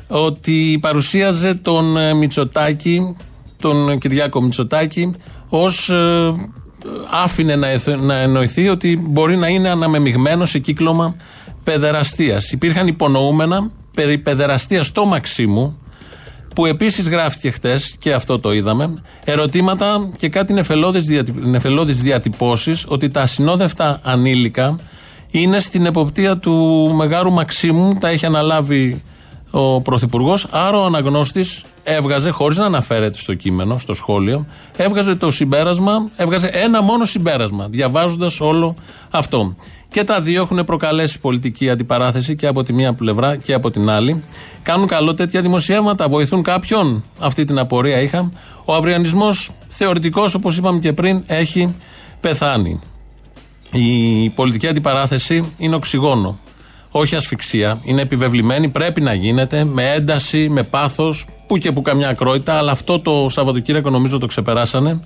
[0.08, 3.16] ότι παρουσίαζε τον ε, Μητσοτάκη,
[3.60, 5.14] τον Κυριάκο Μητσοτάκη,
[5.48, 6.34] ως ε,
[7.10, 11.16] άφηνε να, να εννοηθεί ότι μπορεί να είναι αναμεμειγμένος σε κύκλωμα
[11.64, 12.52] παιδεραστίας.
[12.52, 15.78] Υπήρχαν υπονοούμενα περί παιδεραστίας στο Μαξίμου,
[16.54, 20.54] που επίσης γράφτηκε χτες, και αυτό το είδαμε, ερωτήματα και κάτι
[21.42, 24.78] νεφελώδεις διατυπώσεις ότι τα ασυνόδευτα ανήλικα
[25.40, 26.54] είναι στην εποπτεία του
[26.94, 27.94] Μεγάρου Μαξίμου.
[28.00, 29.02] Τα έχει αναλάβει
[29.50, 30.46] ο Πρωθυπουργός.
[30.50, 34.46] Άρα ο αναγνώστης έβγαζε, χωρίς να αναφέρεται στο κείμενο, στο σχόλιο,
[34.76, 38.74] έβγαζε το συμπέρασμα, έβγαζε ένα μόνο συμπέρασμα, διαβάζοντας όλο
[39.10, 39.56] αυτό.
[39.88, 43.90] Και τα δύο έχουν προκαλέσει πολιτική αντιπαράθεση και από τη μία πλευρά και από την
[43.90, 44.22] άλλη.
[44.62, 47.04] Κάνουν καλό τέτοια δημοσιεύματα, βοηθούν κάποιον.
[47.18, 48.32] Αυτή την απορία είχα.
[48.64, 51.74] Ο αυριανισμός θεωρητικός, όπως είπαμε και πριν, έχει
[52.20, 52.80] πεθάνει.
[53.76, 56.38] Η πολιτική αντιπαράθεση είναι οξυγόνο.
[56.90, 57.80] Όχι ασφυξία.
[57.82, 62.72] Είναι επιβεβλημένη, πρέπει να γίνεται με ένταση, με πάθος, που και που καμιά ακρότητα, αλλά
[62.72, 65.00] αυτό το Σαββατοκύριακο νομίζω το ξεπεράσανε.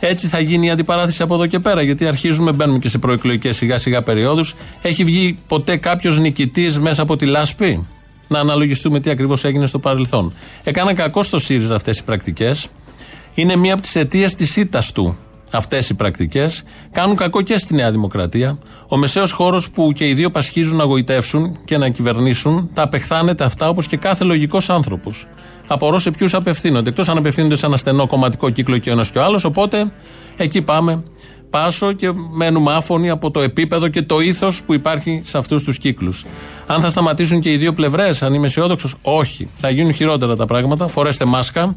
[0.00, 3.56] Έτσι θα γίνει η αντιπαράθεση από εδώ και πέρα, γιατί αρχίζουμε, μπαίνουμε και σε προεκλογικές
[3.56, 4.54] σιγά σιγά περιόδους.
[4.82, 7.86] Έχει βγει ποτέ κάποιος νικητής μέσα από τη λάσπη;
[8.28, 10.32] Να αναλογιστούμε τι ακριβώς έγινε στο παρελθόν.
[10.64, 12.68] Έκαναν κακό στο ΣΥΡΙΖΑ αυτές οι πρακτικές.
[13.34, 15.16] Είναι μία από τις αιτίες της ήττας του
[15.52, 16.62] αυτές οι πρακτικές.
[16.92, 18.58] Κάνουν κακό και στη Νέα Δημοκρατία.
[18.90, 23.44] Ο μεσαίος χώρος που και οι δύο πασχίζουν να γοητεύσουν και να κυβερνήσουν, τα απεχθάνεται
[23.44, 25.26] αυτά όπως και κάθε λογικός άνθρωπος.
[25.66, 26.88] Απορώ σε ποιους απευθύνονται.
[26.88, 29.44] Εκτός αν απευθύνονται σε ένα στενό κομματικό κύκλο και ο ένας και ο άλλος.
[29.44, 29.92] Οπότε
[30.36, 31.02] εκεί πάμε
[31.50, 35.78] πάσο και μένουμε άφωνοι από το επίπεδο και το ήθος που υπάρχει σε αυτούς τους
[35.78, 36.24] κύκλους.
[36.66, 39.48] Αν θα σταματήσουν και οι δύο πλευρές, αν είμαι αισιόδοξος, όχι.
[39.54, 40.86] Θα γίνουν χειρότερα τα πράγματα.
[40.86, 41.76] Φορέστε μάσκα.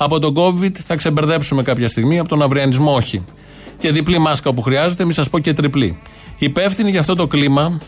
[0.00, 3.24] Από τον COVID θα ξεμπερδέψουμε κάποια στιγμή, από τον αυριανισμό όχι.
[3.78, 5.98] Και διπλή μάσκα που χρειάζεται, μη σας πω και τριπλή.
[6.38, 7.80] Υπεύθυνοι για αυτό το κλίμα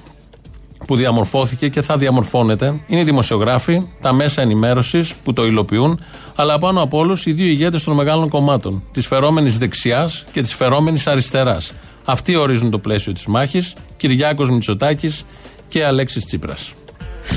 [0.87, 6.01] που διαμορφώθηκε και θα διαμορφώνεται είναι οι δημοσιογράφοι, τα μέσα ενημέρωσης που το υλοποιούν,
[6.35, 10.55] αλλά πάνω από όλους οι δύο ηγέτες των μεγάλων κομμάτων, της φερόμενης δεξιάς και της
[10.55, 11.73] φερόμενης αριστεράς.
[12.07, 15.25] Αυτοί ορίζουν το πλαίσιο της μάχης, Κυριάκος Μητσοτάκης
[15.69, 16.73] και Αλέξης Τσίπρας.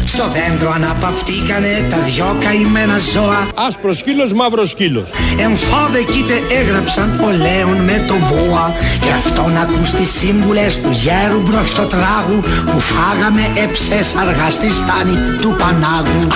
[0.05, 3.47] Στο δέντρο αναπαυτήκανε τα δυο καημένα ζώα.
[3.67, 5.09] Άσπρος σκύλος, μαύρος σκύλος.
[5.37, 11.69] Εμφόδεκείτε έγραψαν πολέον με το βόα Γι' αυτό να ακούς τις σύμβουλες του γέρου μπρος
[11.69, 12.39] στο τράγου
[12.71, 16.27] Που φάγαμε έψες αργά στη στάνη του Πανάγου.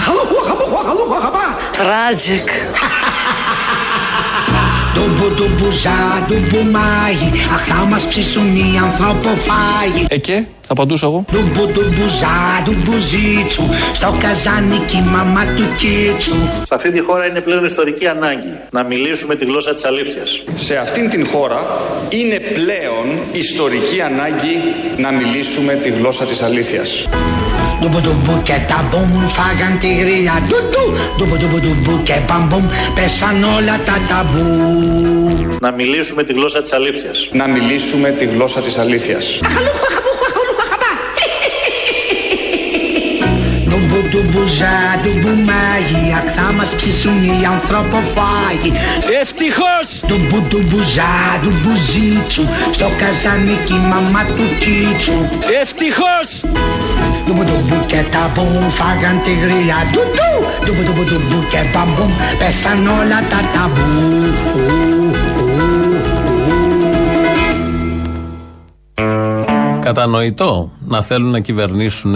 [1.79, 2.49] Tragic
[4.97, 11.25] Ντουμπου ντουμπουζά, ντουμπουμάγι Αχ θα μας ψήσουν οι ανθρωποφάγοι Ε και, θα απαντούσα εγώ.
[11.31, 18.07] Ντουμπου ντουμπουζά, ντουμπουζίτσου Στο καζάνικι μαμά του κίτσου Σε αυτή τη χώρα είναι πλέον ιστορική
[18.07, 20.43] ανάγκη να μιλήσουμε τη γλώσσα της αλήθειας.
[20.55, 21.61] Σε αυτήν την χώρα
[22.09, 24.57] είναι πλέον ιστορική ανάγκη
[24.97, 27.07] να μιλήσουμε τη γλώσσα της αλήθειας.
[27.79, 30.85] Ντουμπου ντουμπου και τα μπουμ φάγαν τη γρίλα ντουντου
[31.17, 37.29] Ντουμπου ντουμπου ντουμπου και μπαμπούμ πέσαν όλα τα ταμπού Να μιλήσουμε τη γλώσσα της αλήθειας.
[37.31, 39.39] Να μιλήσουμε τη γλώσσα της αλήθειας.
[43.67, 48.71] Ντουμπου ντουμπουζά, ντουμπουμάγι Αχ θα μας ψήσουν οι ανθρωποφάγοι.
[49.21, 49.87] Ευτυχώς!
[50.07, 52.45] Ντουμπου ντουμπουζά, ντουμπουζίτσου
[52.77, 55.17] Στο καζάνικι μαμά του κίτσου
[55.61, 56.27] Ευτυχώς!
[57.25, 60.31] Ντουμπου ντουμπου και τα μπουμ φάγαν τη γρίλα ντουντου
[60.63, 63.87] Ντουμπου ντουμπου ντουμπου και μπαμπούμ πέσαν όλα τα ταμπού.
[69.87, 72.15] Κατανοητό να θέλουν να κυβερνήσουν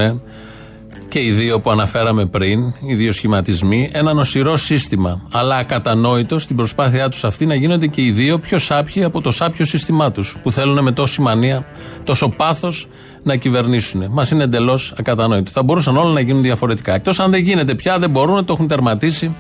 [1.12, 5.22] και οι δύο που αναφέραμε πριν, οι δύο σχηματισμοί, ένα νοσηρό σύστημα.
[5.32, 9.32] Αλλά ακατανόητο στην προσπάθειά τους αυτή να γίνονται και οι δύο πιο σάπιοι από το
[9.32, 11.66] σάπιο σύστημά τους, που θέλουν με τόση μανία,
[12.04, 12.88] τόσο πάθος
[13.24, 14.06] να κυβερνήσουν.
[14.10, 15.52] Μας είναι εντελώς ακατανόητο.
[15.52, 16.94] Θα μπορούσαν όλα να γίνουν διαφορετικά.
[16.94, 19.36] Εκτός αν δεν γίνεται πια, δεν μπορούν, το έχουν τερματίσει.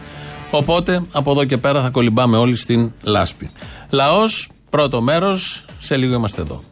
[0.51, 3.49] Οπότε από εδώ και πέρα θα κολυμπάμε όλοι στην λάσπη.
[3.89, 6.63] Λαός, πρώτο μέρος, σε λίγο είμαστε εδώ.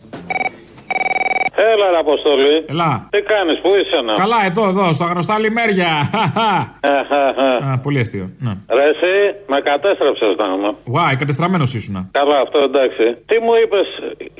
[1.73, 2.55] Έλα, ρε Αποστολή.
[2.73, 3.07] Ελά.
[3.13, 4.13] Τι κάνεις, πού είσαι να.
[4.23, 5.91] Καλά, εδώ, εδώ, στα γνωστά λιμέρια.
[7.67, 8.25] Α, πολύ αστείο.
[8.45, 8.53] Ναι.
[8.77, 9.13] Ρε, εσύ
[9.51, 10.45] με κατέστρεψες να
[10.91, 11.95] Γουάι, κατεστραμμένος ήσουν.
[12.19, 13.05] Καλά, αυτό εντάξει.
[13.29, 13.87] Τι μου είπες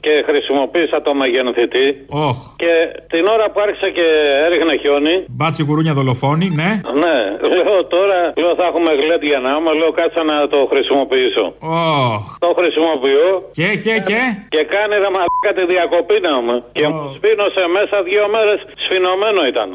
[0.05, 1.87] και χρησιμοποίησα το μεγενθητή.
[2.27, 2.37] Όχ.
[2.63, 2.73] Και
[3.13, 4.07] την ώρα που άρχισα και
[4.45, 5.15] έριχνε χιόνι.
[5.27, 6.71] Μπάτσι γουρούνια δολοφόνη, ναι.
[7.03, 7.17] Ναι,
[7.53, 11.45] λέω τώρα, λέω θα έχουμε γλέντ για να άμα, λέω κάτσα να το χρησιμοποιήσω.
[11.59, 12.23] Όχ.
[12.45, 13.27] Το χρησιμοποιώ.
[13.57, 14.21] Και, και, και;
[14.53, 16.55] Και κάνει ρε μαλάκα τη διακοπή να μου.
[16.77, 19.69] Και μου σφίνωσε μέσα δύο μέρες σφινωμένο ήταν.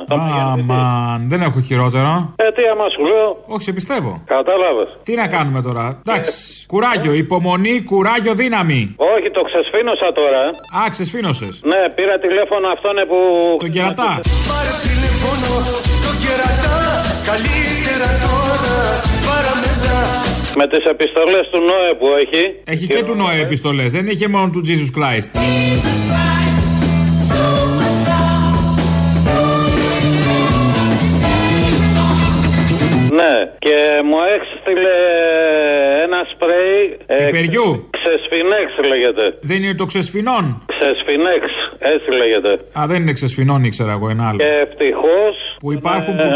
[0.53, 2.11] Αμαν, δεν έχω χειρότερο.
[2.45, 3.29] Ε, τι άμα σου λέω.
[3.55, 4.13] Όχι, σε πιστεύω.
[4.37, 4.89] Κατάλαβες.
[5.07, 6.33] Τι να κάνουμε τώρα; Εντάξει.
[6.73, 8.81] Κουράγιο, υπομονή, κουράγιο, δύναμη.
[9.15, 10.43] Όχι, το ξεσφίνωσα τώρα.
[10.79, 11.53] Α, ξεσφίνωσες.
[11.73, 13.19] Ναι, πήρα τηλέφωνο αυτόν που.
[13.65, 14.11] Τον κερατά.
[14.51, 15.51] Πάρε τηλέφωνο
[16.05, 16.79] τον κερατά
[17.31, 18.77] Καλύτερα τώρα
[19.29, 20.01] παραμετά
[20.57, 22.43] Με τις επιστολές του Νόε που έχει.
[22.65, 25.31] Έχει και του Νοέ επιστολές, δεν είχε μόνο του Jesus Christ.
[33.35, 33.77] Ναι, και
[34.09, 34.97] μου έστειλε
[36.07, 36.81] ένα σπρέι.
[37.07, 37.69] ε, Πιπεριού.
[37.97, 39.25] Ξεσφινέξ λέγεται.
[39.51, 40.45] Δεν είναι το ξεσφινών.
[40.73, 41.45] Ξεσφινέξ,
[41.93, 42.53] έτσι λέγεται.
[42.79, 44.39] Α, δεν είναι ξεσφινών, ήξερα εγώ ένα άλλο.
[44.39, 45.35] Και ευτυχώς.
[45.63, 46.29] Που υπάρχουν που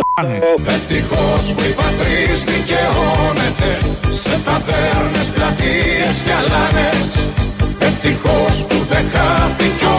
[0.76, 3.70] Ευτυχώς που η πατρίς δικαιώνεται
[4.22, 7.08] Σε ταβέρνες, πλατείες και αλάνες
[7.88, 9.98] Ευτυχώς που δεν χάθηκε ο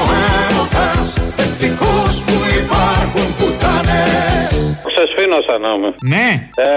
[4.82, 5.90] πουτάνες Ξεσφίνωσα να είμαι.
[6.14, 6.28] Ναι.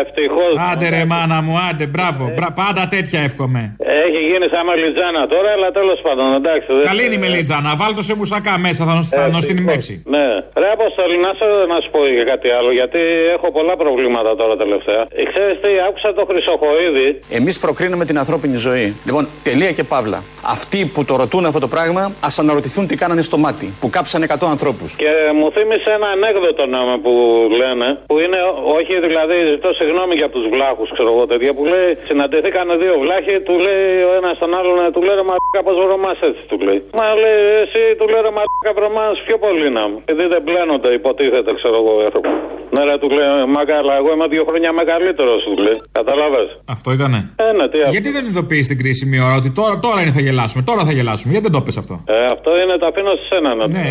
[0.02, 0.52] Ευτυχώς.
[0.70, 2.22] Άντε ρε μάνα μου, άντε, μπράβο.
[2.36, 3.62] Μπρα- Πάντα τέτοια εύχομαι.
[4.04, 6.66] Έχει γίνει σαν μελιτζάνα τώρα, αλλά τέλος πάντων εντάξει.
[6.76, 9.94] δεν- Καλή είναι η μελίτσα, να βάλω το σε μουσακά μέσα, θα νος- θα νοστινιμεύσει.
[10.14, 10.26] Ναι.
[10.62, 13.00] Ρε Αποστολή, να, σε, να σου πω και κάτι άλλο, γιατί
[13.36, 15.02] έχω πολλά προβλήματα τώρα τελευταία.
[15.20, 17.08] Ε, Ξέρεις τι, άκουσα το Χρυσοχοίδη.
[17.38, 18.86] Εμείς προκρίνουμε την ανθρώπινη ζωή.
[19.06, 20.22] Λοιπόν, τελεία και παύλα.
[20.56, 23.72] Αυτοί που το ρωτούν αυτό το πράγμα, ας αναρωτηθούν τι κάνανε στο μάτι.
[23.80, 24.94] Που κάψαν 100 ανθρώπους.
[24.96, 27.12] Και μου θύμισε ένα ανέκδοτο νόμο που
[27.56, 28.38] λένε, που είναι,
[28.78, 33.34] όχι δηλαδή, ζητώ συγγνώμη για τους βλάχους, ξέρω εγώ τέτοια, που λέει, συναντηθήκαν δύο βλάχοι,
[33.46, 36.80] του λέει ο ένας τον άλλον, του λέει ρε μαλάκα πώς βρωμάς έτσι, του λέει.
[37.00, 39.98] Μα λέει, εσύ του λέει ρε μαλάκα βρωμάς πιο πολύ να μου.
[40.12, 42.30] Επειδή δεν πλένονται, υποτίθεται, ξέρω εγώ, οι άνθρωποι.
[42.74, 45.78] Ναι, ρε, του λέει, μακάλα, εγώ είμαι δύο χρόνια μεγαλύτερος, του λέει.
[45.98, 46.48] Καταλάβες.
[46.74, 47.18] Αυτό ήτανε.
[47.44, 47.94] Ε, ναι, τι αυτό.
[47.96, 51.30] Γιατί δεν ειδοποιείς την κρίσιμη ώρα ότι τώρα, τώρα είναι θα γελάσουμε, τώρα θα γελάσουμε.
[51.32, 53.84] Γιατί δεν το πες αυτό; Ε, αυτό είναι, τα αφήνω σε σένα να Ναι,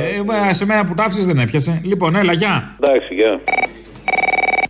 [0.49, 1.81] ε, σε μένα που τάφησες δεν έπιασε.
[1.91, 2.77] Λοιπόν, έλα, γεια.
[2.81, 3.39] Εντάξει, γεια.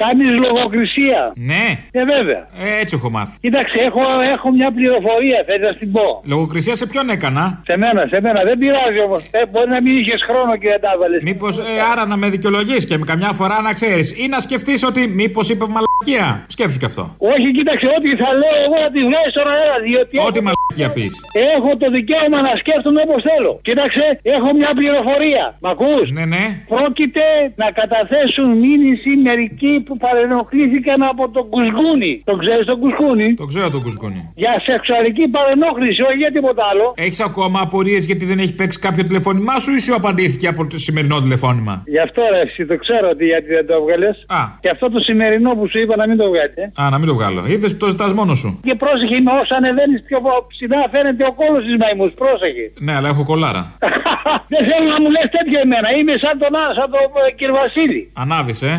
[0.03, 1.21] Κάνεις λογοκρισία.
[1.51, 1.65] Ναι.
[1.99, 2.41] Ε, βέβαια.
[2.65, 3.35] Ε, έτσι έχω μάθει.
[3.45, 4.03] Κοίταξε, έχω,
[4.35, 6.07] έχω μια πληροφορία, θέλει να την πω.
[6.33, 8.39] Λογοκρισία σε ποιον έκανα; Σε μένα, σε μένα.
[8.49, 9.21] Δεν πειράζει όμως.
[9.31, 11.21] Ε, μπορεί να μην είχες χρόνο και δεν τα έβαλες.
[11.29, 11.53] Μήπως
[11.91, 14.07] άρα να με δικαιολογείς και με καμιά φορά να ξέρεις.
[14.23, 16.27] Ή να σκεφτείς ότι μήπως είπε μαλακία.
[16.55, 17.03] Σκέψου και αυτό.
[17.33, 19.75] Όχι, κοίταξε, ό,τι θα λέω εγώ να τη βγάλει στον αέρα.
[19.87, 21.13] Διότι Ό,τι έχω- μαλακία πεις.
[21.55, 23.51] Έχω το δικαίωμα να σκέφτομαι όπως θέλω.
[23.67, 25.43] Κοίταξε, έχω μια πληροφορία.
[25.63, 26.43] Μ' ακούς; Ναι, ναι.
[26.73, 27.25] Πρόκειται
[27.61, 32.12] να καταθέσουν μήνυση μερικοί που παρενοχλήθηκαν από τον Κουσγούνι.
[32.30, 33.27] Το ξέρεις τον Κουσγούνι.
[33.41, 34.21] Το ξέρω τον κουσκούνι.
[34.43, 36.86] Για σεξουαλική παρενόχληση, όχι για τίποτα άλλο.
[37.06, 40.77] Έχεις ακόμα απορίες γιατί δεν έχει παίξει κάποιο τηλεφώνημά σου ή σου απαντήθηκε από το
[40.86, 44.15] σημερινό τηλεφώνημα; Γι' αυτό ρε, εσύ το ξέρω ότι γιατί δεν το έβγαλες.
[44.39, 44.41] Α.
[44.63, 46.56] Και αυτό το σημερινό που σου είπα να μην το βγάλεις.
[46.82, 47.41] Α, να μην το βγάλω.
[47.54, 48.49] Είδες που το ζητάς μόνος σου.
[48.67, 50.17] Και πρόσεχε με όσο ανεβαίνεις πιο
[50.51, 52.12] ψηλά φαίνεται ο κόλος της μαϊμούς.
[52.21, 52.65] Πρόσεχε.
[52.86, 53.63] Ναι, αλλά έχω κολάρα.
[54.54, 55.88] δεν θέλω να μου λες τέτοια εμένα.
[55.97, 58.01] Είμαι σαν τον Α, σαν τον ε, κύριο Βασίλη.
[58.23, 58.73] Ανάβεις, ε.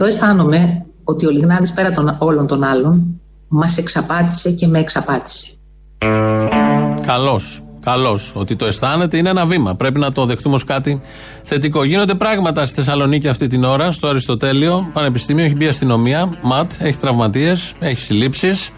[0.00, 5.48] Εδώ αισθάνομαι ότι ο Λιγνάδης πέρα των όλων των άλλων μας εξαπάτησε και με εξαπάτησε.
[7.06, 7.62] Καλώς.
[7.84, 8.32] Καλώς.
[8.34, 9.74] Ότι το αισθάνεται είναι ένα βήμα.
[9.74, 11.00] Πρέπει να το δεχτούμε ως κάτι
[11.42, 11.84] θετικό.
[11.84, 15.44] Γίνονται πράγματα στη Θεσσαλονίκη αυτή την ώρα, στο Αριστοτέλειο Πανεπιστήμιο.
[15.44, 18.70] Έχει μπει η αστυνομία, ΜΑΤ, έχει τραυματίες, έχει συλλήψεις.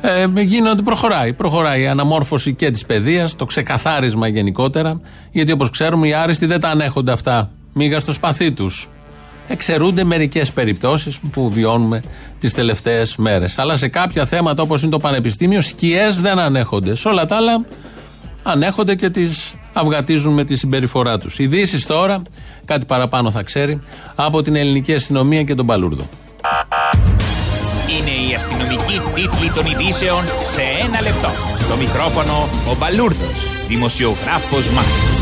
[0.00, 1.32] Ε, γίνονται, προχωράει.
[1.32, 5.00] Προχωράει η αναμόρφωση και της παιδείας, το ξεκαθάρισμα γενικότερα.
[5.30, 7.50] Γιατί όπως ξέρουμε, οι άριστοι δεν τα ανέχονται αυτά.
[7.72, 8.88] Μίγα στο σπαθί τους.
[9.48, 12.02] Εξαιρούνται μερικές περιπτώσεις που βιώνουμε
[12.38, 13.58] τις τελευταίες μέρες.
[13.58, 16.94] Αλλά σε κάποια θέματα όπως είναι το Πανεπιστήμιο, σκιές δεν ανέχονται.
[16.94, 17.64] Σε όλα τα άλλα,
[18.42, 21.38] ανέχονται και τις αυγατίζουν με τη συμπεριφορά τους.
[21.38, 22.22] Ειδήσει τώρα,
[22.64, 23.80] κάτι παραπάνω θα ξέρει,
[24.14, 26.08] από την ελληνική αστυνομία και τον Παλούρδο.
[27.98, 31.28] Είναι η αστυνομική τίτλη των ειδήσεων σε ένα λεπτό.
[31.58, 35.20] Στο μικρόφωνο ο Μπαλούρδος, δημοσιογράφος Μάρκος.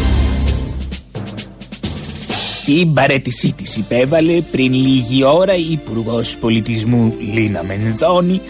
[2.64, 8.40] Την παρέτησή της υπέβαλε πριν λίγη ώρα η Υπουργός Πολιτισμού Λίνα Μενδώνη,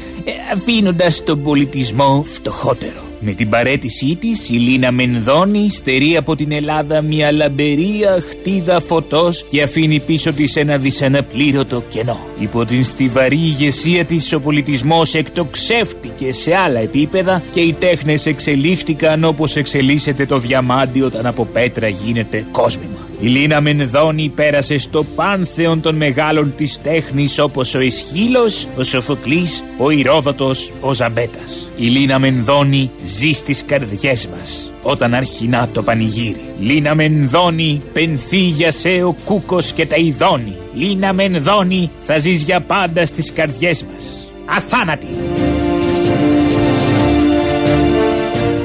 [0.53, 3.10] αφήνοντας τον πολιτισμό φτωχότερο.
[3.23, 9.45] Με την παρέτησή της, η Λίνα Μενδώνη στερεί από την Ελλάδα μια λαμπερία χτίδα φωτός
[9.51, 12.19] και αφήνει πίσω της ένα δυσαναπλήρωτο κενό.
[12.39, 19.25] Υπό την στιβαρή ηγεσία της, ο πολιτισμός εκτοξεύτηκε σε άλλα επίπεδα και οι τέχνες εξελίχθηκαν
[19.25, 23.00] όπως εξελίσσεται το διαμάντι όταν από πέτρα γίνεται κόσμημα.
[23.21, 29.65] Η Λίνα Μενδώνη πέρασε στο πάνθεον των μεγάλων της τέχνης όπως ο Εσχύλος, ο Σοφοκλής,
[29.79, 31.71] ο Ηρόδοτος, ο Ζαμπέτας.
[31.77, 36.41] Η Λίνα Μενδώνη ζει στις καρδιές μας όταν αρχινά το πανηγύρι.
[36.61, 40.57] Λίνα Μενδώνη πενθεί για σε ο Κούκος και τα Ιδώνη.
[40.75, 44.31] Λίνα Μενδώνη θα ζεις για πάντα στις καρδιές μας.
[44.45, 45.60] Αθάνατη!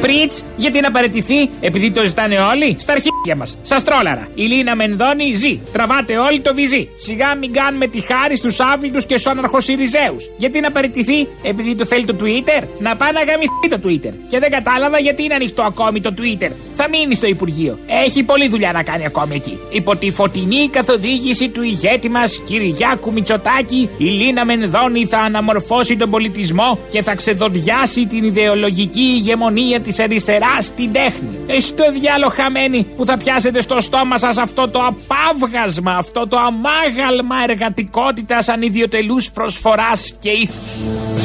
[0.06, 3.58] Πριτ, γιατί να παραιτηθεί, επειδή το ζητάνε όλοι, στα αρχίδια μας.
[3.62, 4.28] Σα τρόλαρα.
[4.36, 5.60] Η Λίνα Μενδώνη ζει.
[5.72, 6.90] Τραβάτε όλοι το βυζί.
[6.96, 10.30] Σιγά μην κάνουμε τη χάρη στους άβλητους και στους αναρχοσυριζέους.
[10.38, 14.14] Γιατί να παραιτηθεί, επειδή το θέλει το Twitter, να πάει να γαμηθεί το Twitter.
[14.30, 16.52] Και δεν κατάλαβα γιατί είναι ανοιχτό ακόμη το Twitter.
[16.76, 17.80] Θα μείνει στο Υπουργείο.
[18.06, 19.58] Έχει πολλή δουλειά να κάνει ακόμη εκεί.
[19.70, 26.10] Υπό τη φωτεινή καθοδήγηση του ηγέτη μας, Κυριάκου Μητσοτάκη, η Λίνα Μενδώνη θα αναμορφώσει τον
[26.10, 31.40] πολιτισμό και θα ξεδοντιάσει την ιδεολογική ηγεμονία της αριστεράς στην τέχνη.
[31.48, 36.38] Ε, στο διάλογο χαμένοι που θα πιάσετε στο στόμα σας αυτό το απάβγασμα, αυτό το
[36.38, 41.25] αμάγαλμα εργατικότητας ανιδιοτελούς προσφοράς και ήθους.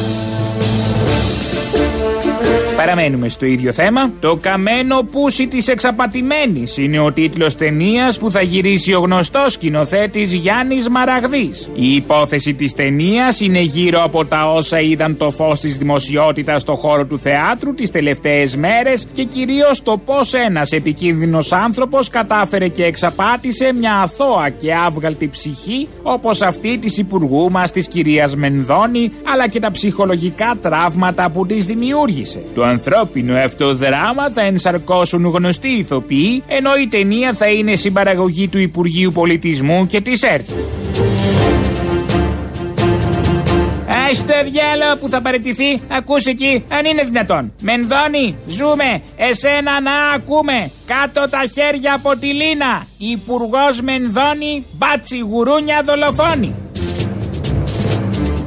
[2.81, 4.13] Παραμένουμε στο ίδιο θέμα.
[4.21, 10.33] Το καμένο πούσι της εξαπατημένης είναι ο τίτλος ταινίας που θα γυρίσει ο γνωστός σκηνοθέτης
[10.33, 11.71] Γιάννης Μαραγδής.
[11.75, 16.75] Η υπόθεση της ταινίας είναι γύρω από τα όσα είδαν το φως της δημοσιότητας στο
[16.75, 22.85] χώρο του θεάτρου τις τελευταίες μέρες και κυρίως το πώς ένας επικίνδυνος άνθρωπος κατάφερε και
[22.85, 29.49] εξαπάτησε μια αθώα και άβγαλτη ψυχή όπως αυτή της υπουργού μας της κυρίας Μενδώνη αλλά
[29.49, 32.43] και τα ψυχολογικά τραύματα που της δημιούργησε.
[32.55, 38.59] Το ανθρώπινο αυτό δράμα θα ενσαρκώσουν γνωστοί ηθοποιοί, ενώ η ταινία θα είναι συμπαραγωγή του
[38.59, 40.49] Υπουργείου Πολιτισμού και της ΕΡΤ.
[44.07, 47.53] Άιστο διάλο που θα παραιτηθεί, ακούς εκεί, αν είναι δυνατόν.
[47.61, 50.71] Μενδώνη, ζούμε, εσένα να ακούμε.
[50.87, 52.87] Κάτω τα χέρια από τη Λίνα.
[52.99, 56.55] Υπουργός Μενδώνη, μπάτσι γουρούνια δολοφόνη.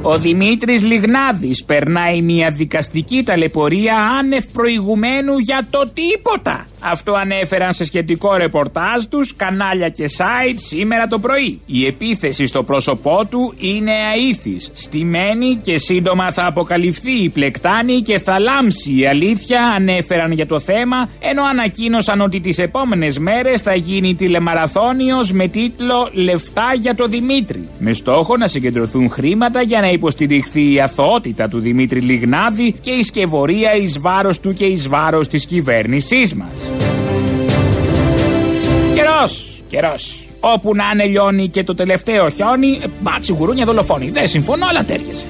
[0.06, 6.66] Ο Δημήτρης Λιγνάδης περνάει μια δικαστική ταλαιπωρία άνευ προηγουμένου για το τίποτα.
[6.86, 11.60] Αυτό ανέφεραν σε σχετικό ρεπορτάζ τους κανάλια και site σήμερα το πρωί.
[11.66, 18.18] Η επίθεση στο πρόσωπό του είναι αήθης, στημένη και σύντομα θα αποκαλυφθεί η πλεκτάνη και
[18.18, 23.74] θα λάμψει η αλήθεια ανέφεραν για το θέμα ενώ ανακοίνωσαν ότι τις επόμενες μέρες θα
[23.74, 29.88] γίνει τηλεμαραθώνιος με τίτλο «Λεφτά για το Δημήτρη» με στόχο να συγκεντρωθούν χρήματα για να
[29.88, 35.28] υποστηριχθεί η αθωότητα του Δημήτρη Λιγνάδη και η σκευωρία εις βάρος του και εις βάρος
[35.28, 36.73] της κυβέρνησής μας.
[38.94, 40.26] Καιρός, καιρός.
[40.40, 44.10] Όπου να είναι λιώνει και το τελευταίο χιόνι, ε, μπάτσι γουρούνια δολοφόνη.
[44.10, 45.24] Δεν συμφωνώ, αλλά τέριαζε.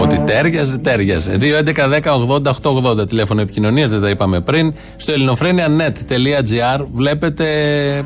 [0.00, 1.38] Ότι τέριαζε, τέριαζε.
[1.40, 4.74] 2.11.10.80.880 τηλέφωνο επικοινωνία, δεν τα είπαμε πριν.
[4.96, 7.46] Στο ελληνοφρένια.net.gr βλέπετε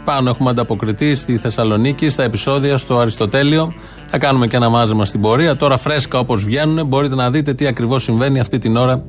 [0.05, 3.73] πάνω έχουμε ανταποκριτή στη Θεσσαλονίκη στα επεισόδια στο Αριστοτέλειο.
[4.11, 5.57] Θα κάνουμε και ένα μάζεμα στην πορεία.
[5.57, 9.05] Τώρα φρέσκα όπως βγαίνουν, μπορείτε να δείτε τι ακριβώς συμβαίνει αυτή την ώρα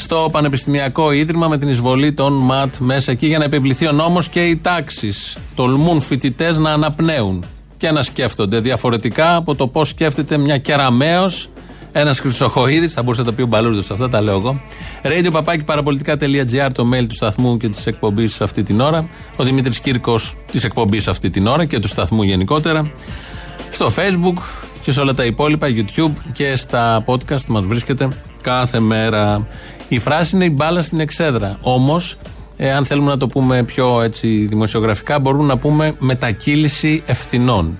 [0.00, 4.28] στο Πανεπιστημιακό Ίδρυμα με την εισβολή των ΜΑΤ μέσα εκεί για να επιβληθεί ο νόμος
[4.28, 5.36] και οι τάξεις.
[5.54, 7.44] Τολμούν φοιτητές να αναπνέουν
[7.76, 11.30] και να σκέφτονται διαφορετικά από το πώς σκέφτεται μια κεραμαίο,
[11.92, 14.60] ένας Χρυσοχοίδης, θα μπορούσε να τα πει ο Μπαλούρδος αυτά, τα λέω εγώ.
[15.02, 19.08] Radio παπάκι παραπολιτικά.gr, το mail του σταθμού και της εκπομπής αυτή την ώρα.
[19.36, 22.90] Ο Δημήτρης Κύρκος της εκπομπής αυτή την ώρα και του σταθμού γενικότερα.
[23.70, 24.42] Στο Facebook
[24.80, 28.08] και σε όλα τα υπόλοιπα, YouTube και στα podcast μας βρίσκεται
[28.42, 29.46] κάθε μέρα.
[29.88, 31.58] Η φράση είναι η μπάλα στην εξέδρα.
[31.62, 32.16] Όμως,
[32.76, 37.78] αν θέλουμε να το πούμε πιο έτσι δημοσιογραφικά, μπορούμε να πούμε μετακύληση ευθυνών.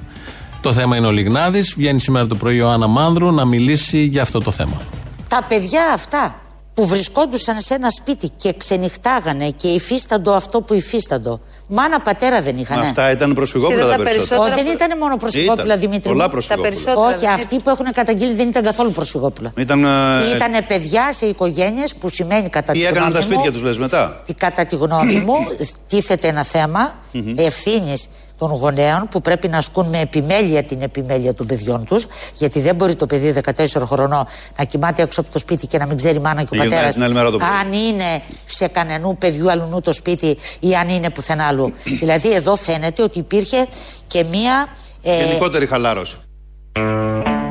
[0.61, 1.75] Το θέμα είναι ο Λιγνάδης.
[1.77, 4.81] Βγαίνει σήμερα το πρωί ο Άννα Μάνδρου να μιλήσει για αυτό το θέμα.
[5.29, 6.35] Τα παιδιά αυτά
[6.79, 11.41] που βρισκόντουσαν σε ένα σπίτι και ξενυχτάγανε και υφίσταντο αυτό που υφίσταντο.
[11.69, 12.79] Μάνα πατέρα δεν είχαν.
[12.79, 14.43] Αυτά ήταν προσφυγόπουλα τα περισσότερα.
[14.43, 16.09] Όχι, δεν ήταν μόνο προσφυγόπουλα, Ήταν; Δημήτρη.
[16.09, 16.31] Πολλά μου.
[16.31, 16.71] προσφυγόπουλα.
[16.71, 19.53] Τα Τα περισσότερα Όχι, αυτοί που έχουν καταγγείλει δεν ήταν καθόλου προσφυγόπουλα.
[19.57, 19.85] Ήταν.
[19.85, 19.89] ε,
[20.37, 23.63] Ήταν παιδιά σε οικογένειες που σημαίνει κατά Τι τη έκαναν γνώμη τα σπίτια μου, τους,
[23.63, 24.23] λες μετά.
[24.25, 25.35] τι- Κατά τη γνώμη μου,
[25.89, 27.35] τίθεται ένα θέμα Μμμ.
[27.37, 32.07] ευθύνης των γονέων που πρέπει να ασκούν με επιμέλεια την επιμέλεια των παιδιών τους.
[32.35, 34.27] Γιατί δεν μπορεί το παιδί 14 χρονών
[34.59, 36.69] να κοιμάται έξω από το σπίτι και να μην ξέρει η μάνα και ο Γυρνάει
[36.69, 37.49] πατέρας την άλλη μέρα το πρωί.
[37.49, 41.73] αν είναι σε κανενού παιδιού αλλού το σπίτι ή αν είναι πουθενά αλλού.
[42.01, 43.67] δηλαδή εδώ φαίνεται ότι υπήρχε
[44.07, 44.67] και μία.
[45.03, 46.17] ε, Γενικότερη χαλάρωση.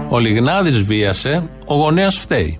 [0.10, 2.60] Ο Λιγνάδης βίασε, ο γονέας φταίει.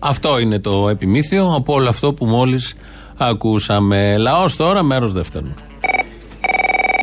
[0.00, 2.74] Αυτό είναι το επιμήθειο από όλο αυτό που μόλις
[3.16, 4.16] ακούσαμε.
[4.16, 5.52] Λαός τώρα, μέρος δεύτερος.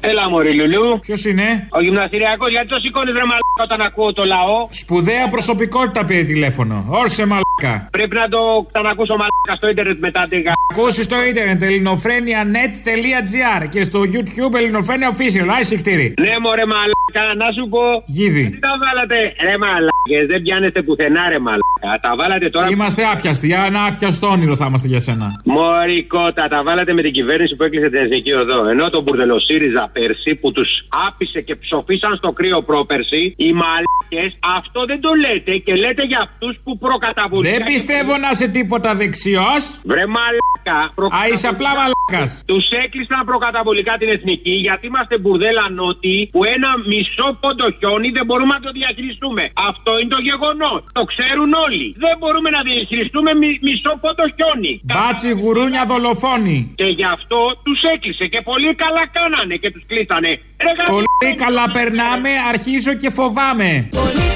[0.10, 1.00] Έλα, Μωρή Λουλού.
[1.00, 6.06] Ποιος είναι; Ο γυμναστηριακός, γιατί το σηκώνεις ρε μαλάκα όταν ακούω το λαό; Σπουδαία προσωπικότητα
[6.06, 6.86] πήρε τηλέφωνο.
[6.89, 7.88] Όρσε μαλάκα.
[7.92, 8.39] Πρέπει να το
[8.72, 10.52] ξανακούσω μαλάκα στο ίντερνετ μετά τη γα.
[10.72, 15.47] Ακούσεις στο ίντερνετ ελληνοφρένια.net.gr και στο YouTube ελληνοφρένια official.
[15.56, 16.14] Άισε κτήρι.
[16.20, 17.82] Ναι, μωρέ μαλάκα, να σου πω.
[18.06, 18.49] Γίδι.
[18.49, 21.62] Τι τα βάλατε, ρε μαλάκες, δεν πιάνεστε πουθενά ρε μαλάκα.
[22.01, 22.68] Τα βάλατε τώρα.
[22.70, 23.47] Είμαστε άπιαστοι.
[23.47, 25.41] Για ένα άπιαστο όνειρο θα είμαστε για σένα.
[25.43, 28.68] Μωρικότα, τα βάλατε με την κυβέρνηση που έκλεισε την Εθνική Οδό.
[28.70, 30.70] Ενώ τον Μπουρδελο ΣΥΡΙΖΑ πέρσι που τους
[31.08, 34.24] άπησε και ψοφίσαν στο κρύο πρόπερσι, Οι μαλάκε
[34.58, 37.54] αυτό δεν το λέτε και λέτε για αυτούς που προκαταβολικά.
[37.58, 39.64] Δεν πιστεύω να είσαι τίποτα δεξιός.
[39.84, 40.80] Βρε μαλάκα.
[41.18, 42.24] Α, είσαι απλά μαλάκα.
[42.46, 48.26] Τους έκλεισαν προκαταβολικά την εθνική γιατί είμαστε μπουρδέλα νότι που ένα μισό πόντο χιόνι δεν
[48.26, 49.44] μπορούμε να το διαχειριστούμε.
[49.70, 50.80] Αυτό είναι το γεγονός.
[50.98, 51.86] Το ξέρουν όλοι.
[52.06, 54.74] Δεν μπορούμε να διαχειριστούμε μι- μισό πόντο χιόνι.
[54.84, 56.58] Μπάτσι γουρούνια δολοφόνοι.
[56.80, 60.27] Και γι' αυτό τους έκλεισε και πολύ καλά κάνανε και τους κλείσανε.
[60.63, 63.88] Ρε, γαμ- Πολύ καλά περνάμε, αρχίζω και φοβάμαι.
[63.91, 64.27] Πολύ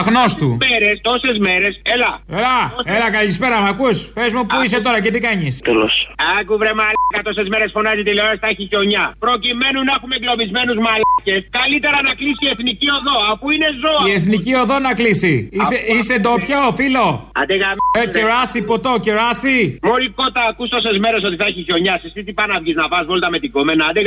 [0.00, 0.48] Αγνώστου.
[0.68, 2.10] Μέρες, τόσες μέρες, έλα.
[2.40, 2.58] Έλα,
[2.96, 5.92] έλα, καλησπέρα, μ' ακούς; Πες μου πού είσαι τώρα και τι κάνεις; Τέλος.
[6.38, 9.04] Άκου βρε μαλάκα, τόσες μέρες φωνάζει τηλεόραση, θα έχει χιονιά.
[9.18, 14.02] Προκειμένου να έχουμε εγκλωβισμένους μαλάκες, καλύτερα να κλείσει η εθνική οδό, αφού είναι ζώα.
[14.10, 15.34] Η εθνική οδό να κλείσει.
[15.58, 17.06] Είσαι, είσαι ντόπιο, φίλο.
[17.40, 17.76] Άντε γαμ...
[18.00, 19.78] Ε, κεράσι, ποτό, κεράσι.
[19.82, 22.00] Μόλι κότα, ακούς τόσες μέρες ότι θα έχει χιονιά.
[22.04, 23.86] Εσύ τι πάνε να βγεις να πας βόλτα με την κομμένα.
[23.88, 24.02] Άντε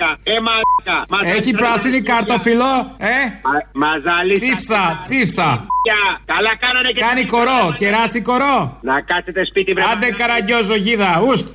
[0.00, 0.14] γαμ...
[0.24, 0.34] ρε κατσέπ του μαλάκα.
[0.34, 0.96] Ε, μαλάκα.
[1.10, 2.42] Μας Έχει ζαλίζετε πράσινη την κάρτα, χιονιά.
[2.46, 2.72] φίλο.
[2.98, 3.14] Ε,
[3.48, 5.48] Μα- Μας ζαλίσατε τσίφσα, τα τσίφσα.
[5.56, 6.20] χιονιά.
[6.32, 7.00] Καλά κάνανε και...
[7.00, 8.78] Κάνει κορό, κεράσι κορό.
[8.82, 9.84] Να κάτσετε σπίτι βρε.
[9.92, 11.46] Άντε καραγκιόζο γίδα, ουστ.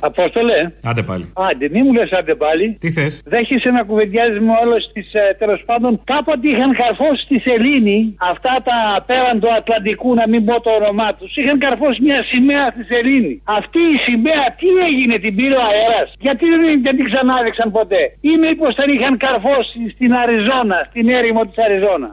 [0.00, 0.72] Απόστολε.
[0.82, 1.32] Άντε πάλι.
[1.48, 2.76] Άντε, μη μου λες άντε πάλι.
[2.80, 5.02] Τι θες; Δέχεσαι να κουβεντιάζει με όλο τη
[5.38, 6.00] τέλος πάντων.
[6.04, 11.14] Κάποτε είχαν καρφώσει στη Σελήνη αυτά τα πέραν του Ατλαντικού, να μην πω το όνομά
[11.14, 11.36] τους.
[11.36, 13.42] Είχαν καρφώσει μια σημαία στη Σελήνη.
[13.58, 18.02] Αυτή η σημαία τι έγινε, την πήρε ο αέρας; Γιατί δεν, δεν την ξανάδειξαν ποτέ;
[18.20, 22.10] Ή μήπως την είχαν καρφώσει στην Αριζόνα, στην έρημο της Αριζόνα;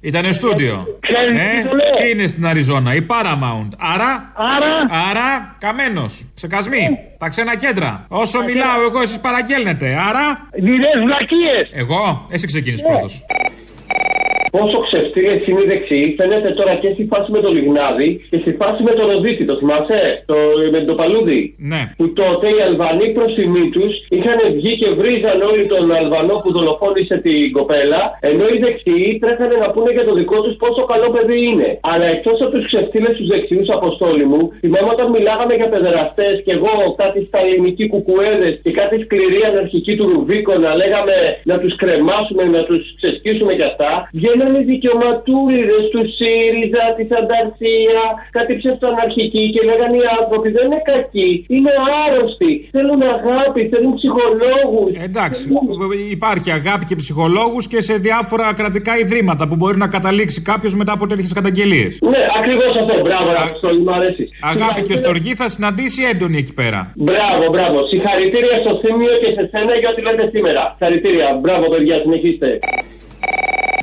[0.00, 0.86] Ήτανε στούντιο.
[1.00, 1.94] Ξέρεις Ε, τι το λέω.
[1.94, 3.68] τι είναι στην Αριζόνα, η Paramount.
[3.78, 6.24] Άρα, Άρα, άρα, καμένος.
[6.34, 6.98] Ψεκασμοί.
[7.18, 8.04] Τα ξένα κέντρα.
[8.08, 9.86] Όσο μιλάω εγώ, εσείς παραγγέλνετε.
[10.08, 10.48] Άρα.
[10.60, 11.70] λιδέ βλακίες.
[11.72, 13.22] Εγώ, εσύ ξεκίνησες πρώτος.
[14.50, 18.52] Πόσο ξεφτύλε είναι οι δεξιοί φαίνεται τώρα και στη φάση με το Λιγνάδι και στη
[18.60, 19.44] φάση με το Ροδίτη.
[19.44, 20.36] Το θυμάσαι, το,
[20.74, 21.54] με το Παλούδι.
[21.58, 21.82] Ναι.
[21.96, 26.52] Που τότε οι Αλβανοί προς τιμή τους είχαν βγει και βρίζαν όλοι τον Αλβανό που
[26.56, 31.08] δολοφόνησε την κοπέλα, ενώ οι δεξιοί τρέχανε να πούνε για το δικό τους πόσο καλό
[31.14, 31.68] παιδί είναι.
[31.92, 36.52] Αλλά εκτός από τους ξεφτύλες τους δεξιούς, Αποστόλη μου, θυμάμαι όταν μιλάγαμε για παιδεραστές και
[36.52, 41.16] εγώ κάτι στα ελληνικοί κουκουέδες και κάτι σκληρή αναρχική του Ρουβίκο να λέγαμε
[41.50, 48.02] να τους κρεμάσουμε, να τους ξεσκίσουμε κι αυτά, βγαίνανε δικαιωματούριδε του ΣΥΡΙΖΑ, της Ανταρσία,
[48.36, 51.72] κάτι ψευτοαναρχική και λέγανε οι άνθρωποι δεν είναι κακοί, είναι
[52.04, 54.90] άρρωστοι, θέλουν αγάπη, θέλουν ψυχολόγους.
[55.08, 55.42] Εντάξει,
[56.16, 60.92] υπάρχει αγάπη και ψυχολόγους και σε διάφορα κρατικά ιδρύματα που μπορεί να καταλήξει κάποιος μετά
[60.96, 61.90] από τέτοιες καταγγελίες.
[62.12, 62.94] Ναι, ακριβώς αυτό.
[63.06, 64.24] Μπράβο, Αποστόλη, μου αρέσει.
[64.52, 66.80] Αγάπη και στοργή θα συναντήσει έντονη εκεί πέρα.
[66.96, 67.78] Μπράβο, μπράβο.
[67.90, 70.62] Συγχαρητήρια στο Θήμιο και σε σένα για ό,τι λέτε σήμερα.
[70.68, 71.28] Συγχαρητήρια.
[71.42, 72.58] Μπράβο, παιδιά, συνεχίστε.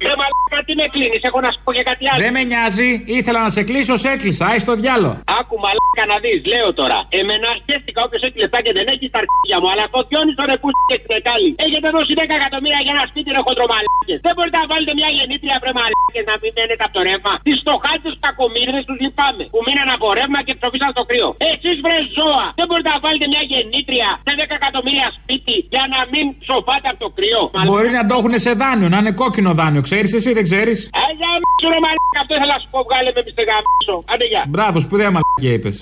[0.07, 2.19] Ρε μαλάκα τι με κλείνεις, έχω να σου πω και κάτι άλλο.
[2.25, 2.89] Δεν με νοιάζει,
[3.19, 4.43] ήθελα να σε κλείσω, σε έκλεισα.
[4.49, 5.09] Άι στο διάλο.
[5.39, 6.97] Άκου μαλάκα να δεις, λέω τώρα.
[7.19, 10.49] Εμένα χαίστηκα όποιος έχει λεφτά και δεν έχει τα αρχίδια μου, αλλά το πιόνι στον
[10.55, 11.49] επούστη και στην εκάλη.
[11.65, 14.19] Έχετε δώσει 10 εκατομμύρια για ένα σπίτι ρε χοντρομαλάκες.
[14.25, 17.33] Δεν μπορείτε να βάλετε μια γεννήτρια βρε μαλάκες να μην μένετε από το ρεύμα.
[17.47, 19.43] Τις στοχάτες τους κακομύριδες τους λυπάμαι.
[19.53, 21.29] Που μείναν από ρεύμα και ψοφίσαν στο κρύο.
[21.51, 22.45] Εσείς βρε ζώα.
[22.59, 26.99] Δεν μπορείτε να βάλετε μια γεννήτρια σε 10 εκατομμύρια σπίτι για να μην ψοφάτε από
[27.05, 27.41] το κρύο.
[27.69, 29.81] Μπορεί να το έχουν σε δάνειο, να είναι κόκκινο δάνειο.
[29.95, 33.21] Ξέρεις εσύ, δεν ξέρεις; Αγιά μίσου ρε μαλάκα, αυτό ήθελα να σου πω, βγάλε με
[33.25, 34.03] μιστε γαμίσο.
[34.13, 34.45] Άντε γεια.
[34.47, 35.77] Μπράβο, σπουδαία μαλακία είπες.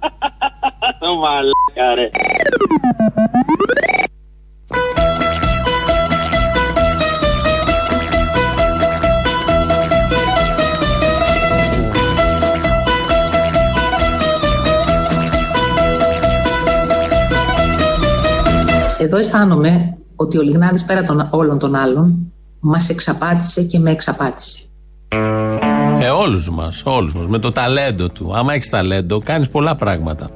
[1.00, 2.10] Το μαλάκα ρε.
[18.98, 24.58] Εδώ αισθάνομαι ότι ο Λιγνάδης πέρα των όλων των άλλων μας εξαπάτησε και με εξαπάτησε.
[26.00, 28.36] Ε, όλους μας, όλους μας, με το ταλέντο του.
[28.36, 30.30] Άμα έχεις ταλέντο, κάνεις πολλά πράγματα.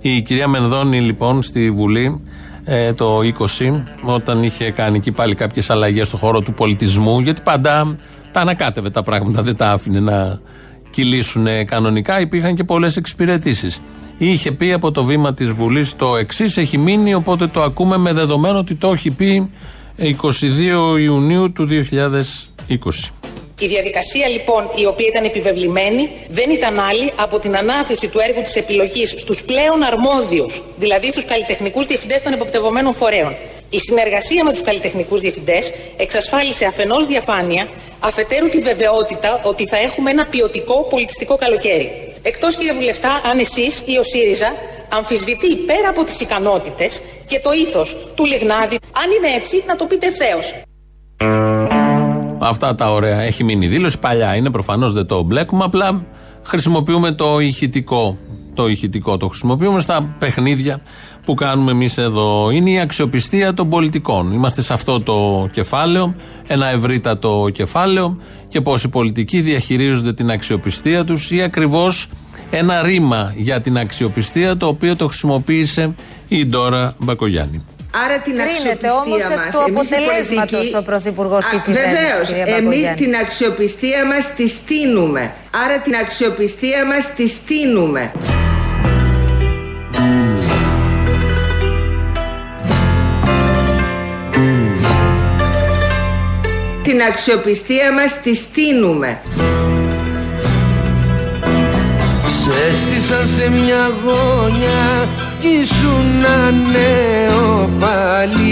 [0.00, 2.20] Η κυρία Μενδώνη, λοιπόν, στη Βουλή
[2.64, 3.18] ε, το
[3.58, 7.96] 20, όταν είχε κάνει εκεί πάλι κάποιες αλλαγές στο χώρο του πολιτισμού, γιατί πάντα
[8.32, 10.40] τα ανακάτευε τα πράγματα, δεν τα άφηνε να
[10.90, 13.80] κυλήσουν κανονικά, υπήρχαν και πολλές εξυπηρετήσεις.
[14.18, 18.12] Είχε πει από το βήμα της Βουλής το εξής, έχει μείνει, οπότε το ακούμε με
[18.12, 19.50] δεδομένο ότι το έχει πει
[19.98, 21.76] 22 Ιουνίου του 2020.
[23.58, 28.42] Η διαδικασία λοιπόν η οποία ήταν επιβεβλημένη δεν ήταν άλλη από την ανάθεση του έργου
[28.42, 33.36] της επιλογής στους πλέον αρμόδιους, δηλαδή στους καλλιτεχνικούς διευθυντές των εποπτευωμένων φορέων.
[33.70, 37.68] Η συνεργασία με τους καλλιτεχνικούς διευθυντές εξασφάλισε αφενός διαφάνεια,
[38.00, 42.12] αφετέρου τη βεβαιότητα ότι θα έχουμε ένα ποιοτικό πολιτιστικό καλοκαίρι.
[42.30, 44.52] Εκτός κύριε Βουλευτά, αν εσείς ή ο ΣΥΡΙΖΑ
[44.88, 49.84] αμφισβητεί πέρα από τις ικανότητες και το ήθος του Λιγνάδη, αν είναι έτσι να το
[49.84, 50.54] πείτε ευθέως.
[52.38, 53.20] Αυτά τα ωραία.
[53.20, 54.34] Έχει μείνει η δήλωση παλιά.
[54.34, 55.64] Είναι προφανώς δεν το μπλέκουμε.
[55.64, 56.04] Απλά
[56.42, 58.18] χρησιμοποιούμε το ηχητικό.
[58.58, 60.80] Το ηχητικό το χρησιμοποιούμε στα παιχνίδια
[61.24, 62.50] που κάνουμε εμείς εδώ.
[62.50, 64.32] Είναι η αξιοπιστία των πολιτικών.
[64.32, 66.14] Είμαστε σε αυτό το κεφάλαιο,
[66.46, 72.08] ένα ευρύτατο κεφάλαιο και πώς οι πολιτικοί διαχειρίζονται την αξιοπιστία τους ή ακριβώς
[72.50, 75.94] ένα ρήμα για την αξιοπιστία το οποίο το χρησιμοποίησε
[76.28, 77.64] η Ντόρα Μπακογιάννη.
[78.04, 81.56] Άρα την Κρίνεται αξιοπιστία όμως εκ μας, του εμείς οι αποτελέσματος πολιτικοί- ο Πρωθυπουργός και
[81.56, 83.00] η Α, κυβέρνηση, Βεβαίως, κυρία εμείς Μπακογιάννη.
[83.04, 85.32] την αξιοπιστία μας τη στείνουμε.
[85.64, 88.12] Άρα την αξιοπιστία μας τη στείνουμε.
[96.82, 99.20] Την αξιοπιστία μας τη στείνουμε.
[102.52, 105.08] Σε έστησαν σε μια γωνιά
[105.40, 108.46] κι ήσουν ένα νέο παλικάρι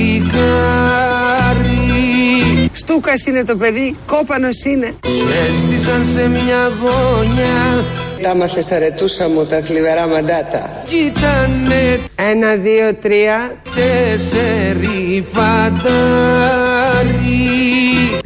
[2.73, 4.87] Στούκας είναι το παιδί, κόπανος είναι.
[4.87, 5.11] Σε
[5.53, 7.85] έστησαν σε μια γωνιά
[8.23, 10.83] Τα μάθες αρετούσα μου τα θλιβερά μαντάτα.
[10.87, 13.57] κι ήτανε Ένα, δύο, τρία.
[13.75, 16.67] τέσσερι φαντάρι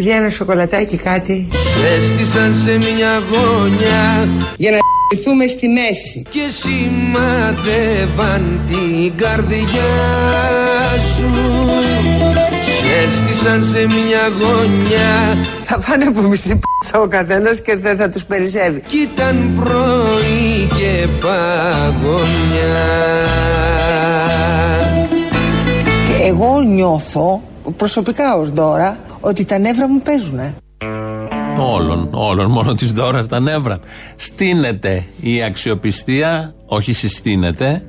[0.00, 1.48] Βγει ένα σοκολατάκι κάτι.
[1.52, 4.78] Σε έστησαν σε μια γωνιά Για να
[5.14, 6.22] ηθούμε στη μέση.
[6.30, 9.92] και σημάδευαν την καρδιά
[11.16, 11.30] σου
[12.64, 18.08] Σε έστησαν σε μια γωνιά Θα πάνε από μισή πίτσα ο καθένας και δεν θα
[18.08, 18.82] τους περισσεύει.
[18.86, 22.86] κι ήταν πρωί και παγωνιά
[26.06, 27.42] Και εγώ νιώθω,
[27.76, 30.54] προσωπικά ως Ντόρα, ότι τα νεύρα μου παίζουνε.
[31.58, 33.78] Όλων, όλων, μόνο της δώρα τα νεύρα.
[34.16, 37.84] Στείνεται η αξιοπιστία, όχι συστήνεται,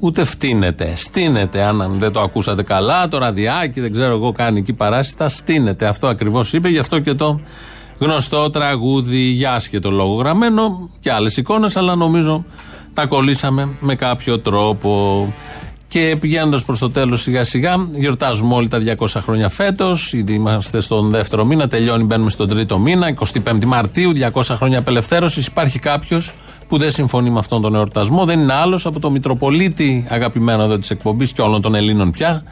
[0.00, 0.92] ούτε φτύνεται.
[0.96, 5.28] Στείνεται, αν δεν το ακούσατε καλά, το ραδιάκι, δεν ξέρω εγώ, κάνει εκεί παράσιτα.
[5.28, 5.86] Στείνεται.
[5.86, 7.40] Αυτό ακριβώς είπε, γι' αυτό και το
[7.98, 12.44] γνωστό τραγούδι για άσχετο λόγο γραμμένο και άλλες εικόνες, αλλά νομίζω
[12.92, 15.32] τα κολλήσαμε με κάποιο τρόπο.
[15.88, 20.12] Και πηγαίνοντας προς το τέλος σιγά σιγά, γιορτάζουμε όλοι τα 200 χρόνια φέτος.
[20.12, 23.08] Ήδη είμαστε στον δεύτερο μήνα, τελειώνει, μπαίνουμε στον τρίτο μήνα.
[23.08, 25.46] 25 Μαρτίου, 200 χρόνια απελευθέρωσης.
[25.46, 26.32] Υπάρχει κάποιος
[26.68, 28.24] που δεν συμφωνεί με αυτόν τον εορτασμό.
[28.24, 32.42] Δεν είναι άλλος από το Μητροπολίτη, αγαπημένο εδώ της εκπομπής και όλων των Ελλήνων πια.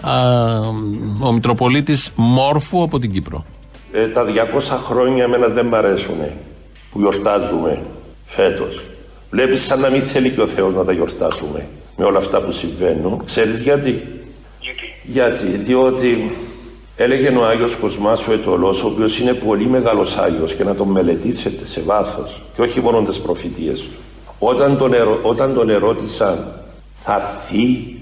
[0.00, 0.14] Α,
[1.20, 3.44] ο Μητροπολίτης Μόρφου από την Κύπρο.
[3.92, 6.16] Ε, τα 200 χρόνια εμένα δεν μ' αρέσουν
[6.90, 7.82] που γιορτάζουμε
[8.24, 8.80] φέτος.
[9.30, 11.66] Βλέπεις σαν να μην θέλει και ο Θεός να τα γιορτάσουμε
[12.00, 13.22] με όλα αυτά που συμβαίνουν.
[13.24, 14.02] Ξέρεις γιατί;
[15.02, 16.30] Γιατί; Διότι
[16.96, 20.88] έλεγε ο Άγιος Κοσμάς ο Ετωλός, ο οποίος είναι πολύ μεγάλος Άγιος και να τον
[20.88, 23.88] μελετήσετε σε βάθος και όχι μόνο τις προφητείες του.
[24.38, 26.52] Όταν τον, ερω- όταν τον ερώτησαν
[26.94, 27.94] θα έρθει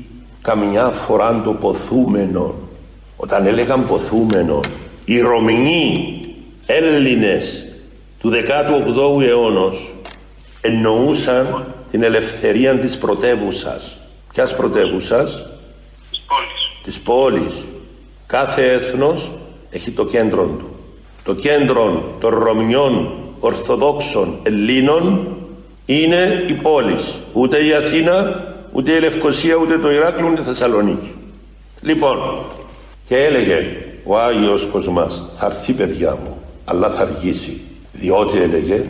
[0.42, 2.54] καμιά φορά το ποθούμενο
[3.16, 4.60] όταν έλεγαν ποθούμενο
[5.04, 6.20] οι Ρωμινοί
[6.66, 7.66] Έλληνες
[8.20, 9.72] του 18ου αιώνα
[10.60, 13.98] εννοούσαν την ελευθερία της πρωτεύουσας.
[14.32, 15.46] Ποιας πρωτεύουσας;
[16.82, 17.52] Της πόλης.
[18.26, 19.30] Κάθε έθνος
[19.70, 20.68] έχει το κέντρο του.
[21.24, 25.26] Το κέντρο των Ρωμιών Ορθοδόξων Ελλήνων
[25.86, 27.20] είναι η πόλης.
[27.32, 31.14] Ούτε η Αθήνα, ούτε η Λευκοσία, ούτε το Ηράκλειο, ούτε η Θεσσαλονίκη.
[31.80, 32.18] Λοιπόν,
[33.06, 37.60] και έλεγε ο Άγιος Κοσμάς, θα έρθει παιδιά μου, αλλά θα αργήσει.
[37.92, 38.84] Διότι έλεγε,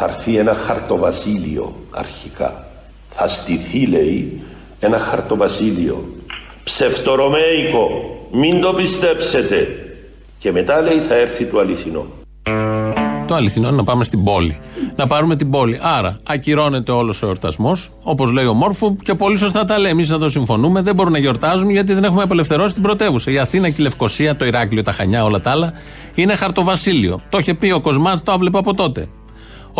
[0.00, 2.66] θα έρθει ένα χαρτοβασίλειο αρχικά.
[3.08, 4.40] Θα στηθεί, λέει,
[4.80, 6.04] ένα χαρτοβασίλειο.
[6.64, 7.88] Ψευτορωμαϊκό,
[8.32, 9.68] μην το πιστέψετε.
[10.38, 12.06] Και μετά λέει θα έρθει το αληθινό.
[13.26, 14.58] Το αληθινό είναι να πάμε στην πόλη.
[14.96, 15.78] Να πάρουμε την πόλη.
[15.82, 19.90] Άρα, ακυρώνεται όλος ο εορτασμός, όπως λέει ο Μόρφου, και πολύ σωστά τα λέει.
[19.90, 20.82] Εμείς εδώ συμφωνούμε.
[20.82, 23.30] Δεν μπορούμε να γιορτάζουμε γιατί δεν έχουμε απελευθερώσει την πρωτεύουσα.
[23.30, 25.72] Η Αθήνα και η Λευκοσία, το Ηράκλειο, τα Χανιά, όλα τα άλλα
[26.14, 27.20] είναι χαρτοβασίλειο.
[27.28, 29.08] Το είχε πει ο Κοσμάς, το έβλεπε από τότε.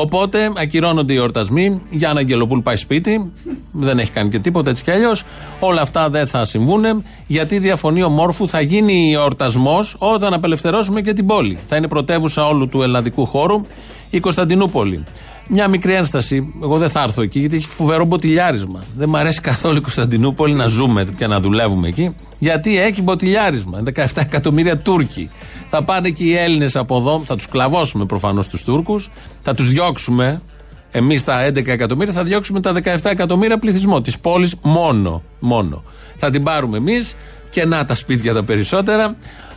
[0.00, 1.82] Οπότε ακυρώνονται οι εορτασμοί.
[1.90, 3.32] Γιάννα Αγγελοπούλ πάει σπίτι.
[3.72, 5.24] Δεν έχει κάνει και τίποτα έτσι κι αλλιώς.
[5.60, 7.04] Όλα αυτά δεν θα συμβούν.
[7.26, 11.58] Γιατί διαφωνεί ο Μόρφου, θα γίνει εορτασμός όταν απελευθερώσουμε και την πόλη.
[11.66, 13.66] Θα είναι πρωτεύουσα όλου του ελλαδικού χώρου
[14.10, 15.04] η Κωνσταντινούπολη.
[15.48, 16.54] Μια μικρή ένσταση.
[16.62, 18.84] Εγώ δεν θα έρθω εκεί γιατί έχει φοβερό μποτιλιάρισμα.
[18.96, 22.14] Δεν μου αρέσει καθόλου η Κωνσταντινούπολη να ζούμε και να δουλεύουμε εκεί.
[22.38, 23.82] Γιατί έχει μποτιλιάρισμα.
[23.94, 25.30] 17 εκατομμύρια Τούρκοι.
[25.70, 29.10] Θα πάνε και οι Έλληνες από εδώ, θα τους κλαβώσουμε προφανώς τους Τούρκους,
[29.42, 30.42] θα τους διώξουμε.
[30.90, 35.22] Εμείς τα 11 εκατομμύρια θα διώξουμε τα 17 εκατομμύρια πληθυσμό της πόλης μόνο.
[35.38, 35.84] μόνο.
[36.16, 37.16] Θα την πάρουμε εμείς
[37.50, 39.16] και να τα σπίτια τα περισσότερα.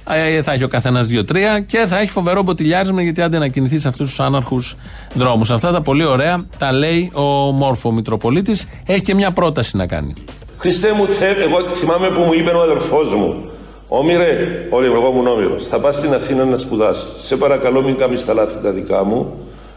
[0.09, 3.81] Ε, θα έχει ο καθένας δύο-τρία και θα έχει φοβερό μποτιλιάρισμα γιατί άντε να κινηθείς
[3.81, 4.75] σε αυτούς τους άναρχους
[5.13, 5.51] δρόμους.
[5.51, 8.67] Αυτά τα πολύ ωραία τα λέει ο Μόρφο Μητροπολίτης.
[8.85, 10.13] Έχει και μια πρόταση να κάνει.
[10.57, 13.49] Χριστέ μου, θε, εγώ θυμάμαι που μου είπε ο αδερφός μου,
[13.93, 17.07] Όμηρε, όλοι εγώ ήμουν όμηρος, θα πας στην Αθήνα να σπουδάσεις.
[17.21, 19.33] Σε παρακαλώ μην κάνεις τα λάθη τα δικά μου,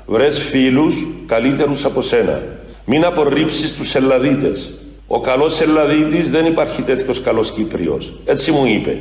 [0.07, 2.43] Βρες φίλους καλύτερους από σένα.
[2.85, 4.73] Μην απορρίψεις τους Ελλαδίτες.
[5.07, 8.15] Ο καλός Ελλαδίτης δεν υπάρχει τέτοιος καλός Κύπριος.
[8.25, 8.99] Έτσι μου είπε.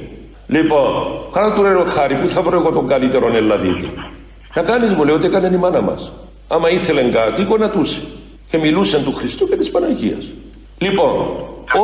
[0.47, 0.93] Λοιπόν,
[1.32, 3.93] κάνα του ρε χάρη, πού θα βρω εγώ τον καλύτερο Ελλαδίτη.
[4.55, 6.11] Να κάνεις μου λέει ότι έκανε η μάνα μας.
[6.47, 8.01] Άμα ήθελε κάτι, γονατούσε.
[8.49, 10.26] Και μιλούσε του Χριστού και της Παναγίας.
[10.78, 11.16] Λοιπόν,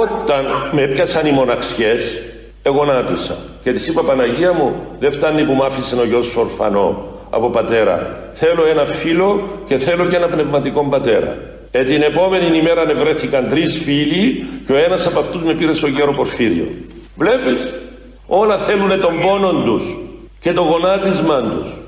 [0.01, 2.19] όταν με έπιασαν οι μοναξιές,
[2.61, 3.37] εγωνάτισα.
[3.63, 7.49] Και της είπα Παναγία μου, δεν φτάνει που μ' άφησε ο γιος σου ορφανό από
[7.49, 8.29] πατέρα.
[8.33, 11.37] Θέλω ένα φίλο και θέλω και ένα πνευματικό πατέρα.
[11.71, 15.87] Ε, την επόμενη ημέρα βρέθηκαν τρεις φίλοι και ο ένας από αυτούς με πήρε στο
[15.87, 16.67] γέρο Πορφύριο.
[17.15, 17.73] Βλέπεις,
[18.27, 19.97] όλα θέλουν τον πόνο τους
[20.39, 21.78] και το γονάτισμά τους.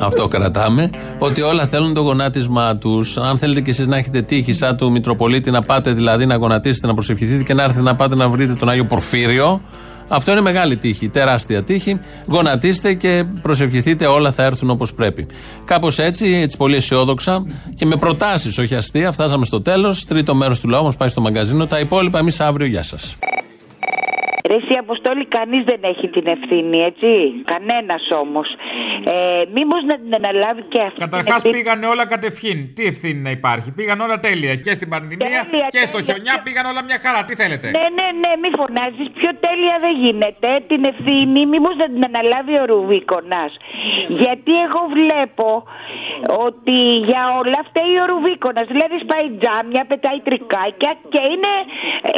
[0.00, 0.90] Αυτό κρατάμε.
[1.18, 3.16] Ότι όλα θέλουν το γονάτισμά τους.
[3.16, 6.86] Αν θέλετε κι εσείς να έχετε τύχη, σαν του Μητροπολίτη, να πάτε δηλαδή να γονατίσετε,
[6.86, 9.60] να προσευχηθείτε και να έρθετε να πάτε να βρείτε τον Άγιο Πορφύριο.
[10.08, 12.00] Αυτό είναι μεγάλη τύχη, τεράστια τύχη.
[12.28, 15.26] Γονατίστε και προσευχηθείτε, όλα θα έρθουν όπως πρέπει.
[15.64, 17.44] Κάπως έτσι, έτσι πολύ αισιόδοξα
[17.74, 20.04] και με προτάσεις, όχι αστεία, φτάσαμε στο τέλος.
[20.04, 21.66] Τρίτο μέρος του λαού μας πάει στο μαγκαζίνο.
[21.66, 22.66] Τα υπόλοιπα εμείς αύριο.
[22.66, 23.16] Γεια σας.
[24.48, 27.08] Ρε εσύ Αποστόλη κανείς δεν έχει την ευθύνη έτσι;
[27.52, 28.48] Κανένας όμως
[29.14, 31.54] ε, Μήπως να την αναλάβει και αυτή Καταρχάς την ευθύνη.
[31.56, 32.74] πήγανε όλα κατευχήν.
[32.74, 34.54] Τι ευθύνη να υπάρχει; Πήγαν όλα τέλεια.
[34.64, 36.06] Και στην πανδημία Τέλεια, και στο τέλεια.
[36.14, 37.20] χιονιά πήγαν όλα μια χαρά.
[37.28, 39.06] Τι θέλετε; Ναι, ναι, ναι, μη φωνάζεις.
[39.20, 40.48] Πιο τέλεια δεν γίνεται.
[40.70, 43.50] Την ευθύνη, μήπως να την αναλάβει ο Ρουβίκονας.
[44.22, 45.48] Γιατί εγώ βλέπω
[46.46, 46.76] ότι
[47.10, 48.66] για όλα φταίει ο Ρουβίκονας.
[48.74, 51.52] Δηλαδή σπάει τζάμια, πετάει τρικάκια και είναι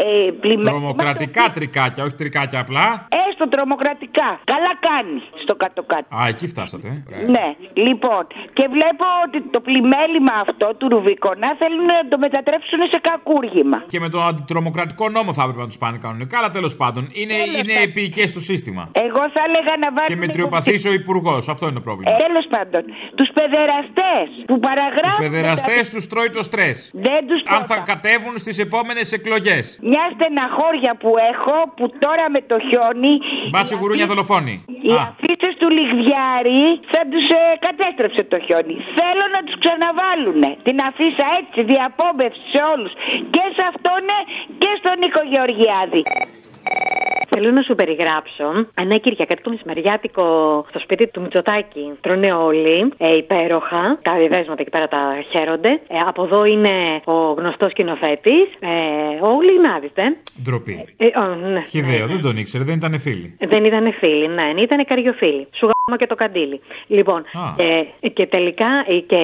[0.03, 0.71] ε, πλημμένα.
[0.71, 2.87] Τρομοκρατικά τρικάκια, όχι τρικάκια απλά.
[3.29, 4.29] Έστω τρομοκρατικά.
[4.53, 6.07] Καλά κάνει στο κάτω-κάτω.
[6.19, 6.89] Α, εκεί φτάσατε.
[7.13, 7.31] ε.
[7.37, 7.47] Ναι,
[7.87, 8.23] λοιπόν.
[8.57, 13.79] Και βλέπω ότι το πλημέλημα αυτό του Ρουβίκονα θέλουν να το μετατρέψουν σε κακούργημα.
[13.93, 16.39] Και με τον αντιτρομοκρατικό νόμο θα έπρεπε να τους πάνε κανονικά.
[16.39, 18.83] Αλλά τέλος πάντων είναι, είναι επίοικε στο σύστημα.
[18.93, 20.07] Εγώ θα έλεγα να βάλουν.
[20.13, 21.49] Και μετριοπαθή ο υπουργός.
[21.49, 22.11] Αυτό είναι το πρόβλημα.
[22.27, 22.83] Τέλος πάντων,
[23.15, 25.19] τους παιδεραστές που Τους παραγράφουν.
[25.25, 26.91] παιδεραστέ τους τρώει το στρες.
[26.95, 29.79] Δεν τους Αν θα κατέβουν στις επόμενες εκλογές.
[29.83, 33.15] Μια στεναχώρια που έχω που τώρα με το χιόνι.
[33.53, 34.55] Μπάτσο γουρούνια δολοφόνη.
[34.87, 37.27] Οι Α, αφήσει του Λιγδιάρη θα τους
[37.67, 38.77] κατέστρεψε το χιόνι.
[38.99, 40.43] Θέλω να τους ξαναβάλουν.
[40.67, 42.93] Την αφήσα έτσι, διαπόμπευση σε όλους.
[43.35, 44.05] Και σε αυτόν
[44.63, 46.03] και στον Νίκο Γεωργιάδη.
[47.33, 50.25] Θέλω να σου περιγράψω ένα Κυριακάτικο μεσημεριάτικο
[50.69, 51.93] στο σπίτι του Μητσοτάκη.
[52.01, 53.99] Τρώνε όλοι ε, υπέροχα.
[54.03, 55.69] Τα διδέσματα εκεί πέρα τα χαίρονται.
[55.69, 58.47] Ε, από εδώ είναι ο γνωστός σκηνοθέτης.
[58.61, 58.69] Ε,
[59.27, 60.03] ο Λιγνάδη, ε.
[60.43, 60.87] ντροπή.
[60.97, 61.63] Ε, ο, ναι.
[61.63, 63.37] Χιδαίο, δεν τον ήξερε, δεν ήταν φίλοι.
[63.39, 65.47] Δεν ήταν φίλοι, ναι, ήταν καριοφίλοι.
[65.57, 66.61] Σου γάμο και το καντήλι.
[66.87, 67.63] Λοιπόν, Α.
[68.01, 69.21] ε, και τελικά ε, και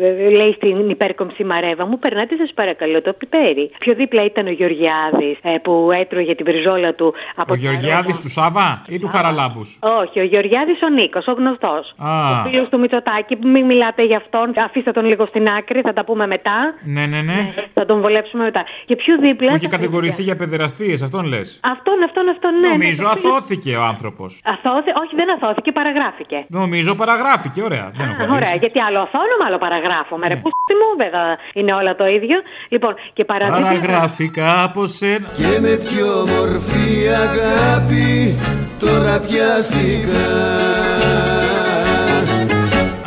[0.00, 3.70] ε, λέει στην υπέρκομψη Μαρέβα μου, περνάτε σας παρακαλώ το πιπέρι.
[3.78, 8.22] Πιο δίπλα ήταν ο Γεωργιάδης που έτρωγε την πριζόλα του από Ο τα Γεωργιάδης ρόγα.
[8.22, 11.94] του Σάβα ή του Χαραλάμπους; Όχι, ο Γιωργιάδη ο Νίκος, ο γνωστός.
[11.98, 12.12] Α.
[12.30, 14.46] Ο φίλος του Μητσοτάκη, που μην μιλάτε για αυτόν.
[14.66, 16.58] Αφήστε τον λίγο στην άκρη, θα τα πούμε μετά.
[16.94, 17.54] Ναι, ναι, ναι.
[17.74, 18.62] Θα τον βολέψουμε μετά.
[18.88, 19.48] Και πιο δίπλα.
[19.50, 20.24] Που είχε τα κατηγορηθεί παιδιά.
[20.24, 21.60] για παιδεραστίες, αυτόν λες.
[21.74, 22.68] Αυτόν, αυτόν, αυτόν, ναι.
[22.68, 24.40] Νομίζω ναι, το φίλο- αθώθηκε ο άνθρωπος.
[24.54, 26.38] Αθώθη, όχι, δεν αθώθηκε, παραγράφηκε.
[26.48, 27.86] Νομίζω παραγράφηκε, ωραία.
[27.96, 28.36] Δεν έχω Α, κολλήσει.
[28.36, 30.26] ωραία, γιατί άλλο αθώνομαι, άλλο παραγράφομαι.
[30.28, 30.34] Ναι.
[30.34, 31.26] Ρε, πού στη μου, βέβαια,
[31.58, 32.36] είναι όλα το ίδιο.
[32.68, 33.66] Λοιπόν, και παραδείγμα.
[33.66, 35.26] Παραγράφηκα από σένα.
[35.40, 36.83] Και με πιο μορφή
[37.22, 38.34] αγάπη
[38.78, 40.30] τώρα πιαστικά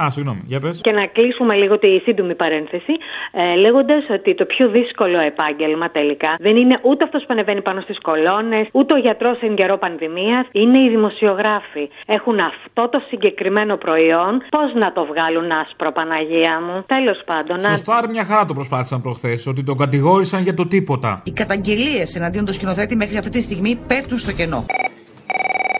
[0.03, 0.81] Α, συγγνώμη, για πες.
[0.81, 2.93] Και να κλείσουμε λίγο τη σύντομη παρένθεση,
[3.31, 7.81] ε, λέγοντας ότι το πιο δύσκολο επάγγελμα τελικά δεν είναι ούτε αυτός που ανεβαίνει πάνω
[7.81, 11.89] στις κολόνες, ούτε ο γιατρός εν καιρό πανδημίας, είναι οι δημοσιογράφοι.
[12.05, 14.31] Έχουν αυτό το συγκεκριμένο προϊόν.
[14.49, 16.83] Πώς να το βγάλουν άσπρο, Παναγία μου.
[16.85, 19.47] Τέλος πάντων, να- Σωστά, ρε, μια χαρά το προσπάθησαν προχθές.
[19.47, 21.21] Ότι τον κατηγόρησαν για το τίποτα.
[21.25, 24.65] Οι καταγγελίες εναντίον του σκηνοθέτη μέχρι αυτή τη στιγμή πέφτουν στο κενό.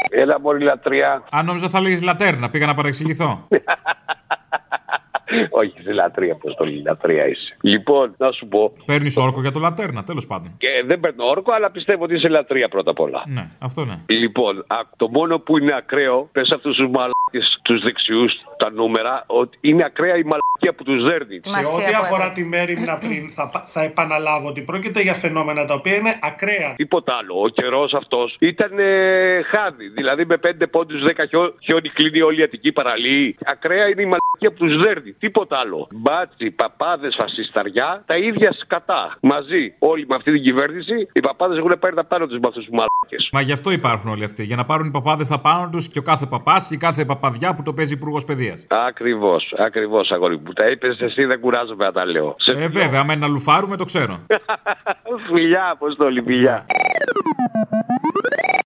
[0.10, 1.24] Έλα, μόλι λατρεία.
[1.32, 3.48] Αν νόμιζα θα λέγεις λατέρνα, πήγα να παρεξηγηθώ.
[5.50, 7.58] Όχι, σε λατρεία, πώ το λέει, λατρεία είσαι.
[7.62, 8.74] Λοιπόν, να σου πω.
[8.86, 10.52] Παίρνεις όρκο για το λατέρνα, τέλος πάντων.
[10.58, 13.24] Και δεν παίρνω όρκο, αλλά πιστεύω ότι είσαι λατρεία πρώτα απ' όλα.
[13.28, 13.96] Ναι, αυτό ναι.
[14.06, 19.24] Λοιπόν, α, το μόνο που είναι ακραίο, πες αυτούς τους μαλάκες, τους δεξιούς, τα νούμερα,
[19.28, 21.40] ότι είναι ακραία η μαλακία που τους δέρνει.
[21.42, 25.74] Σε ό,τι αφορά τη μέρημνα πριν, θα, πα- θα επαναλάβω ότι πρόκειται για φαινόμενα τα
[25.74, 26.74] οποία είναι ακραία.
[26.76, 27.42] Τίποτα άλλο.
[27.42, 29.88] Ο καιρός αυτός ήταν ε, χάδι.
[29.90, 33.34] Δηλαδή με 5 πόντους 10 χιό, χιόνι κλείνει όλη η Αττική παραλία.
[33.46, 35.12] Ακραία είναι η μαλακία που τους δέρνει.
[35.12, 35.88] Τίποτα άλλο.
[35.92, 39.18] Μπάτσι, παπάδες, φασισταριά, τα ίδια σκατά.
[39.22, 39.74] Μαζί.
[39.80, 42.74] Όλοι με αυτή την κυβέρνηση, οι παπάδες έχουν πάρει τα πάνω τους με αυτούς τους
[42.74, 43.30] μαλακίε.
[43.32, 44.44] Μα γι' αυτό υπάρχουν όλοι αυτοί.
[44.44, 47.06] Για να πάρουν οι παπάδες τα πάνω τους και ο κάθε παπάς και η κάθε
[47.06, 48.66] παπαδιά που το παίζει υπουργός παιδείας.
[48.88, 50.54] Ακριβώς, ακριβώς αγόρι μου.
[50.54, 52.36] Τα είπες εσύ, δεν κουράζομαι να τα λέω.
[52.38, 54.20] Σε Ε, βέβαια, άμα είναι να λουφάρουμε, το ξέρω.
[55.34, 56.66] φιλιά, αποστόλη, φιλιά.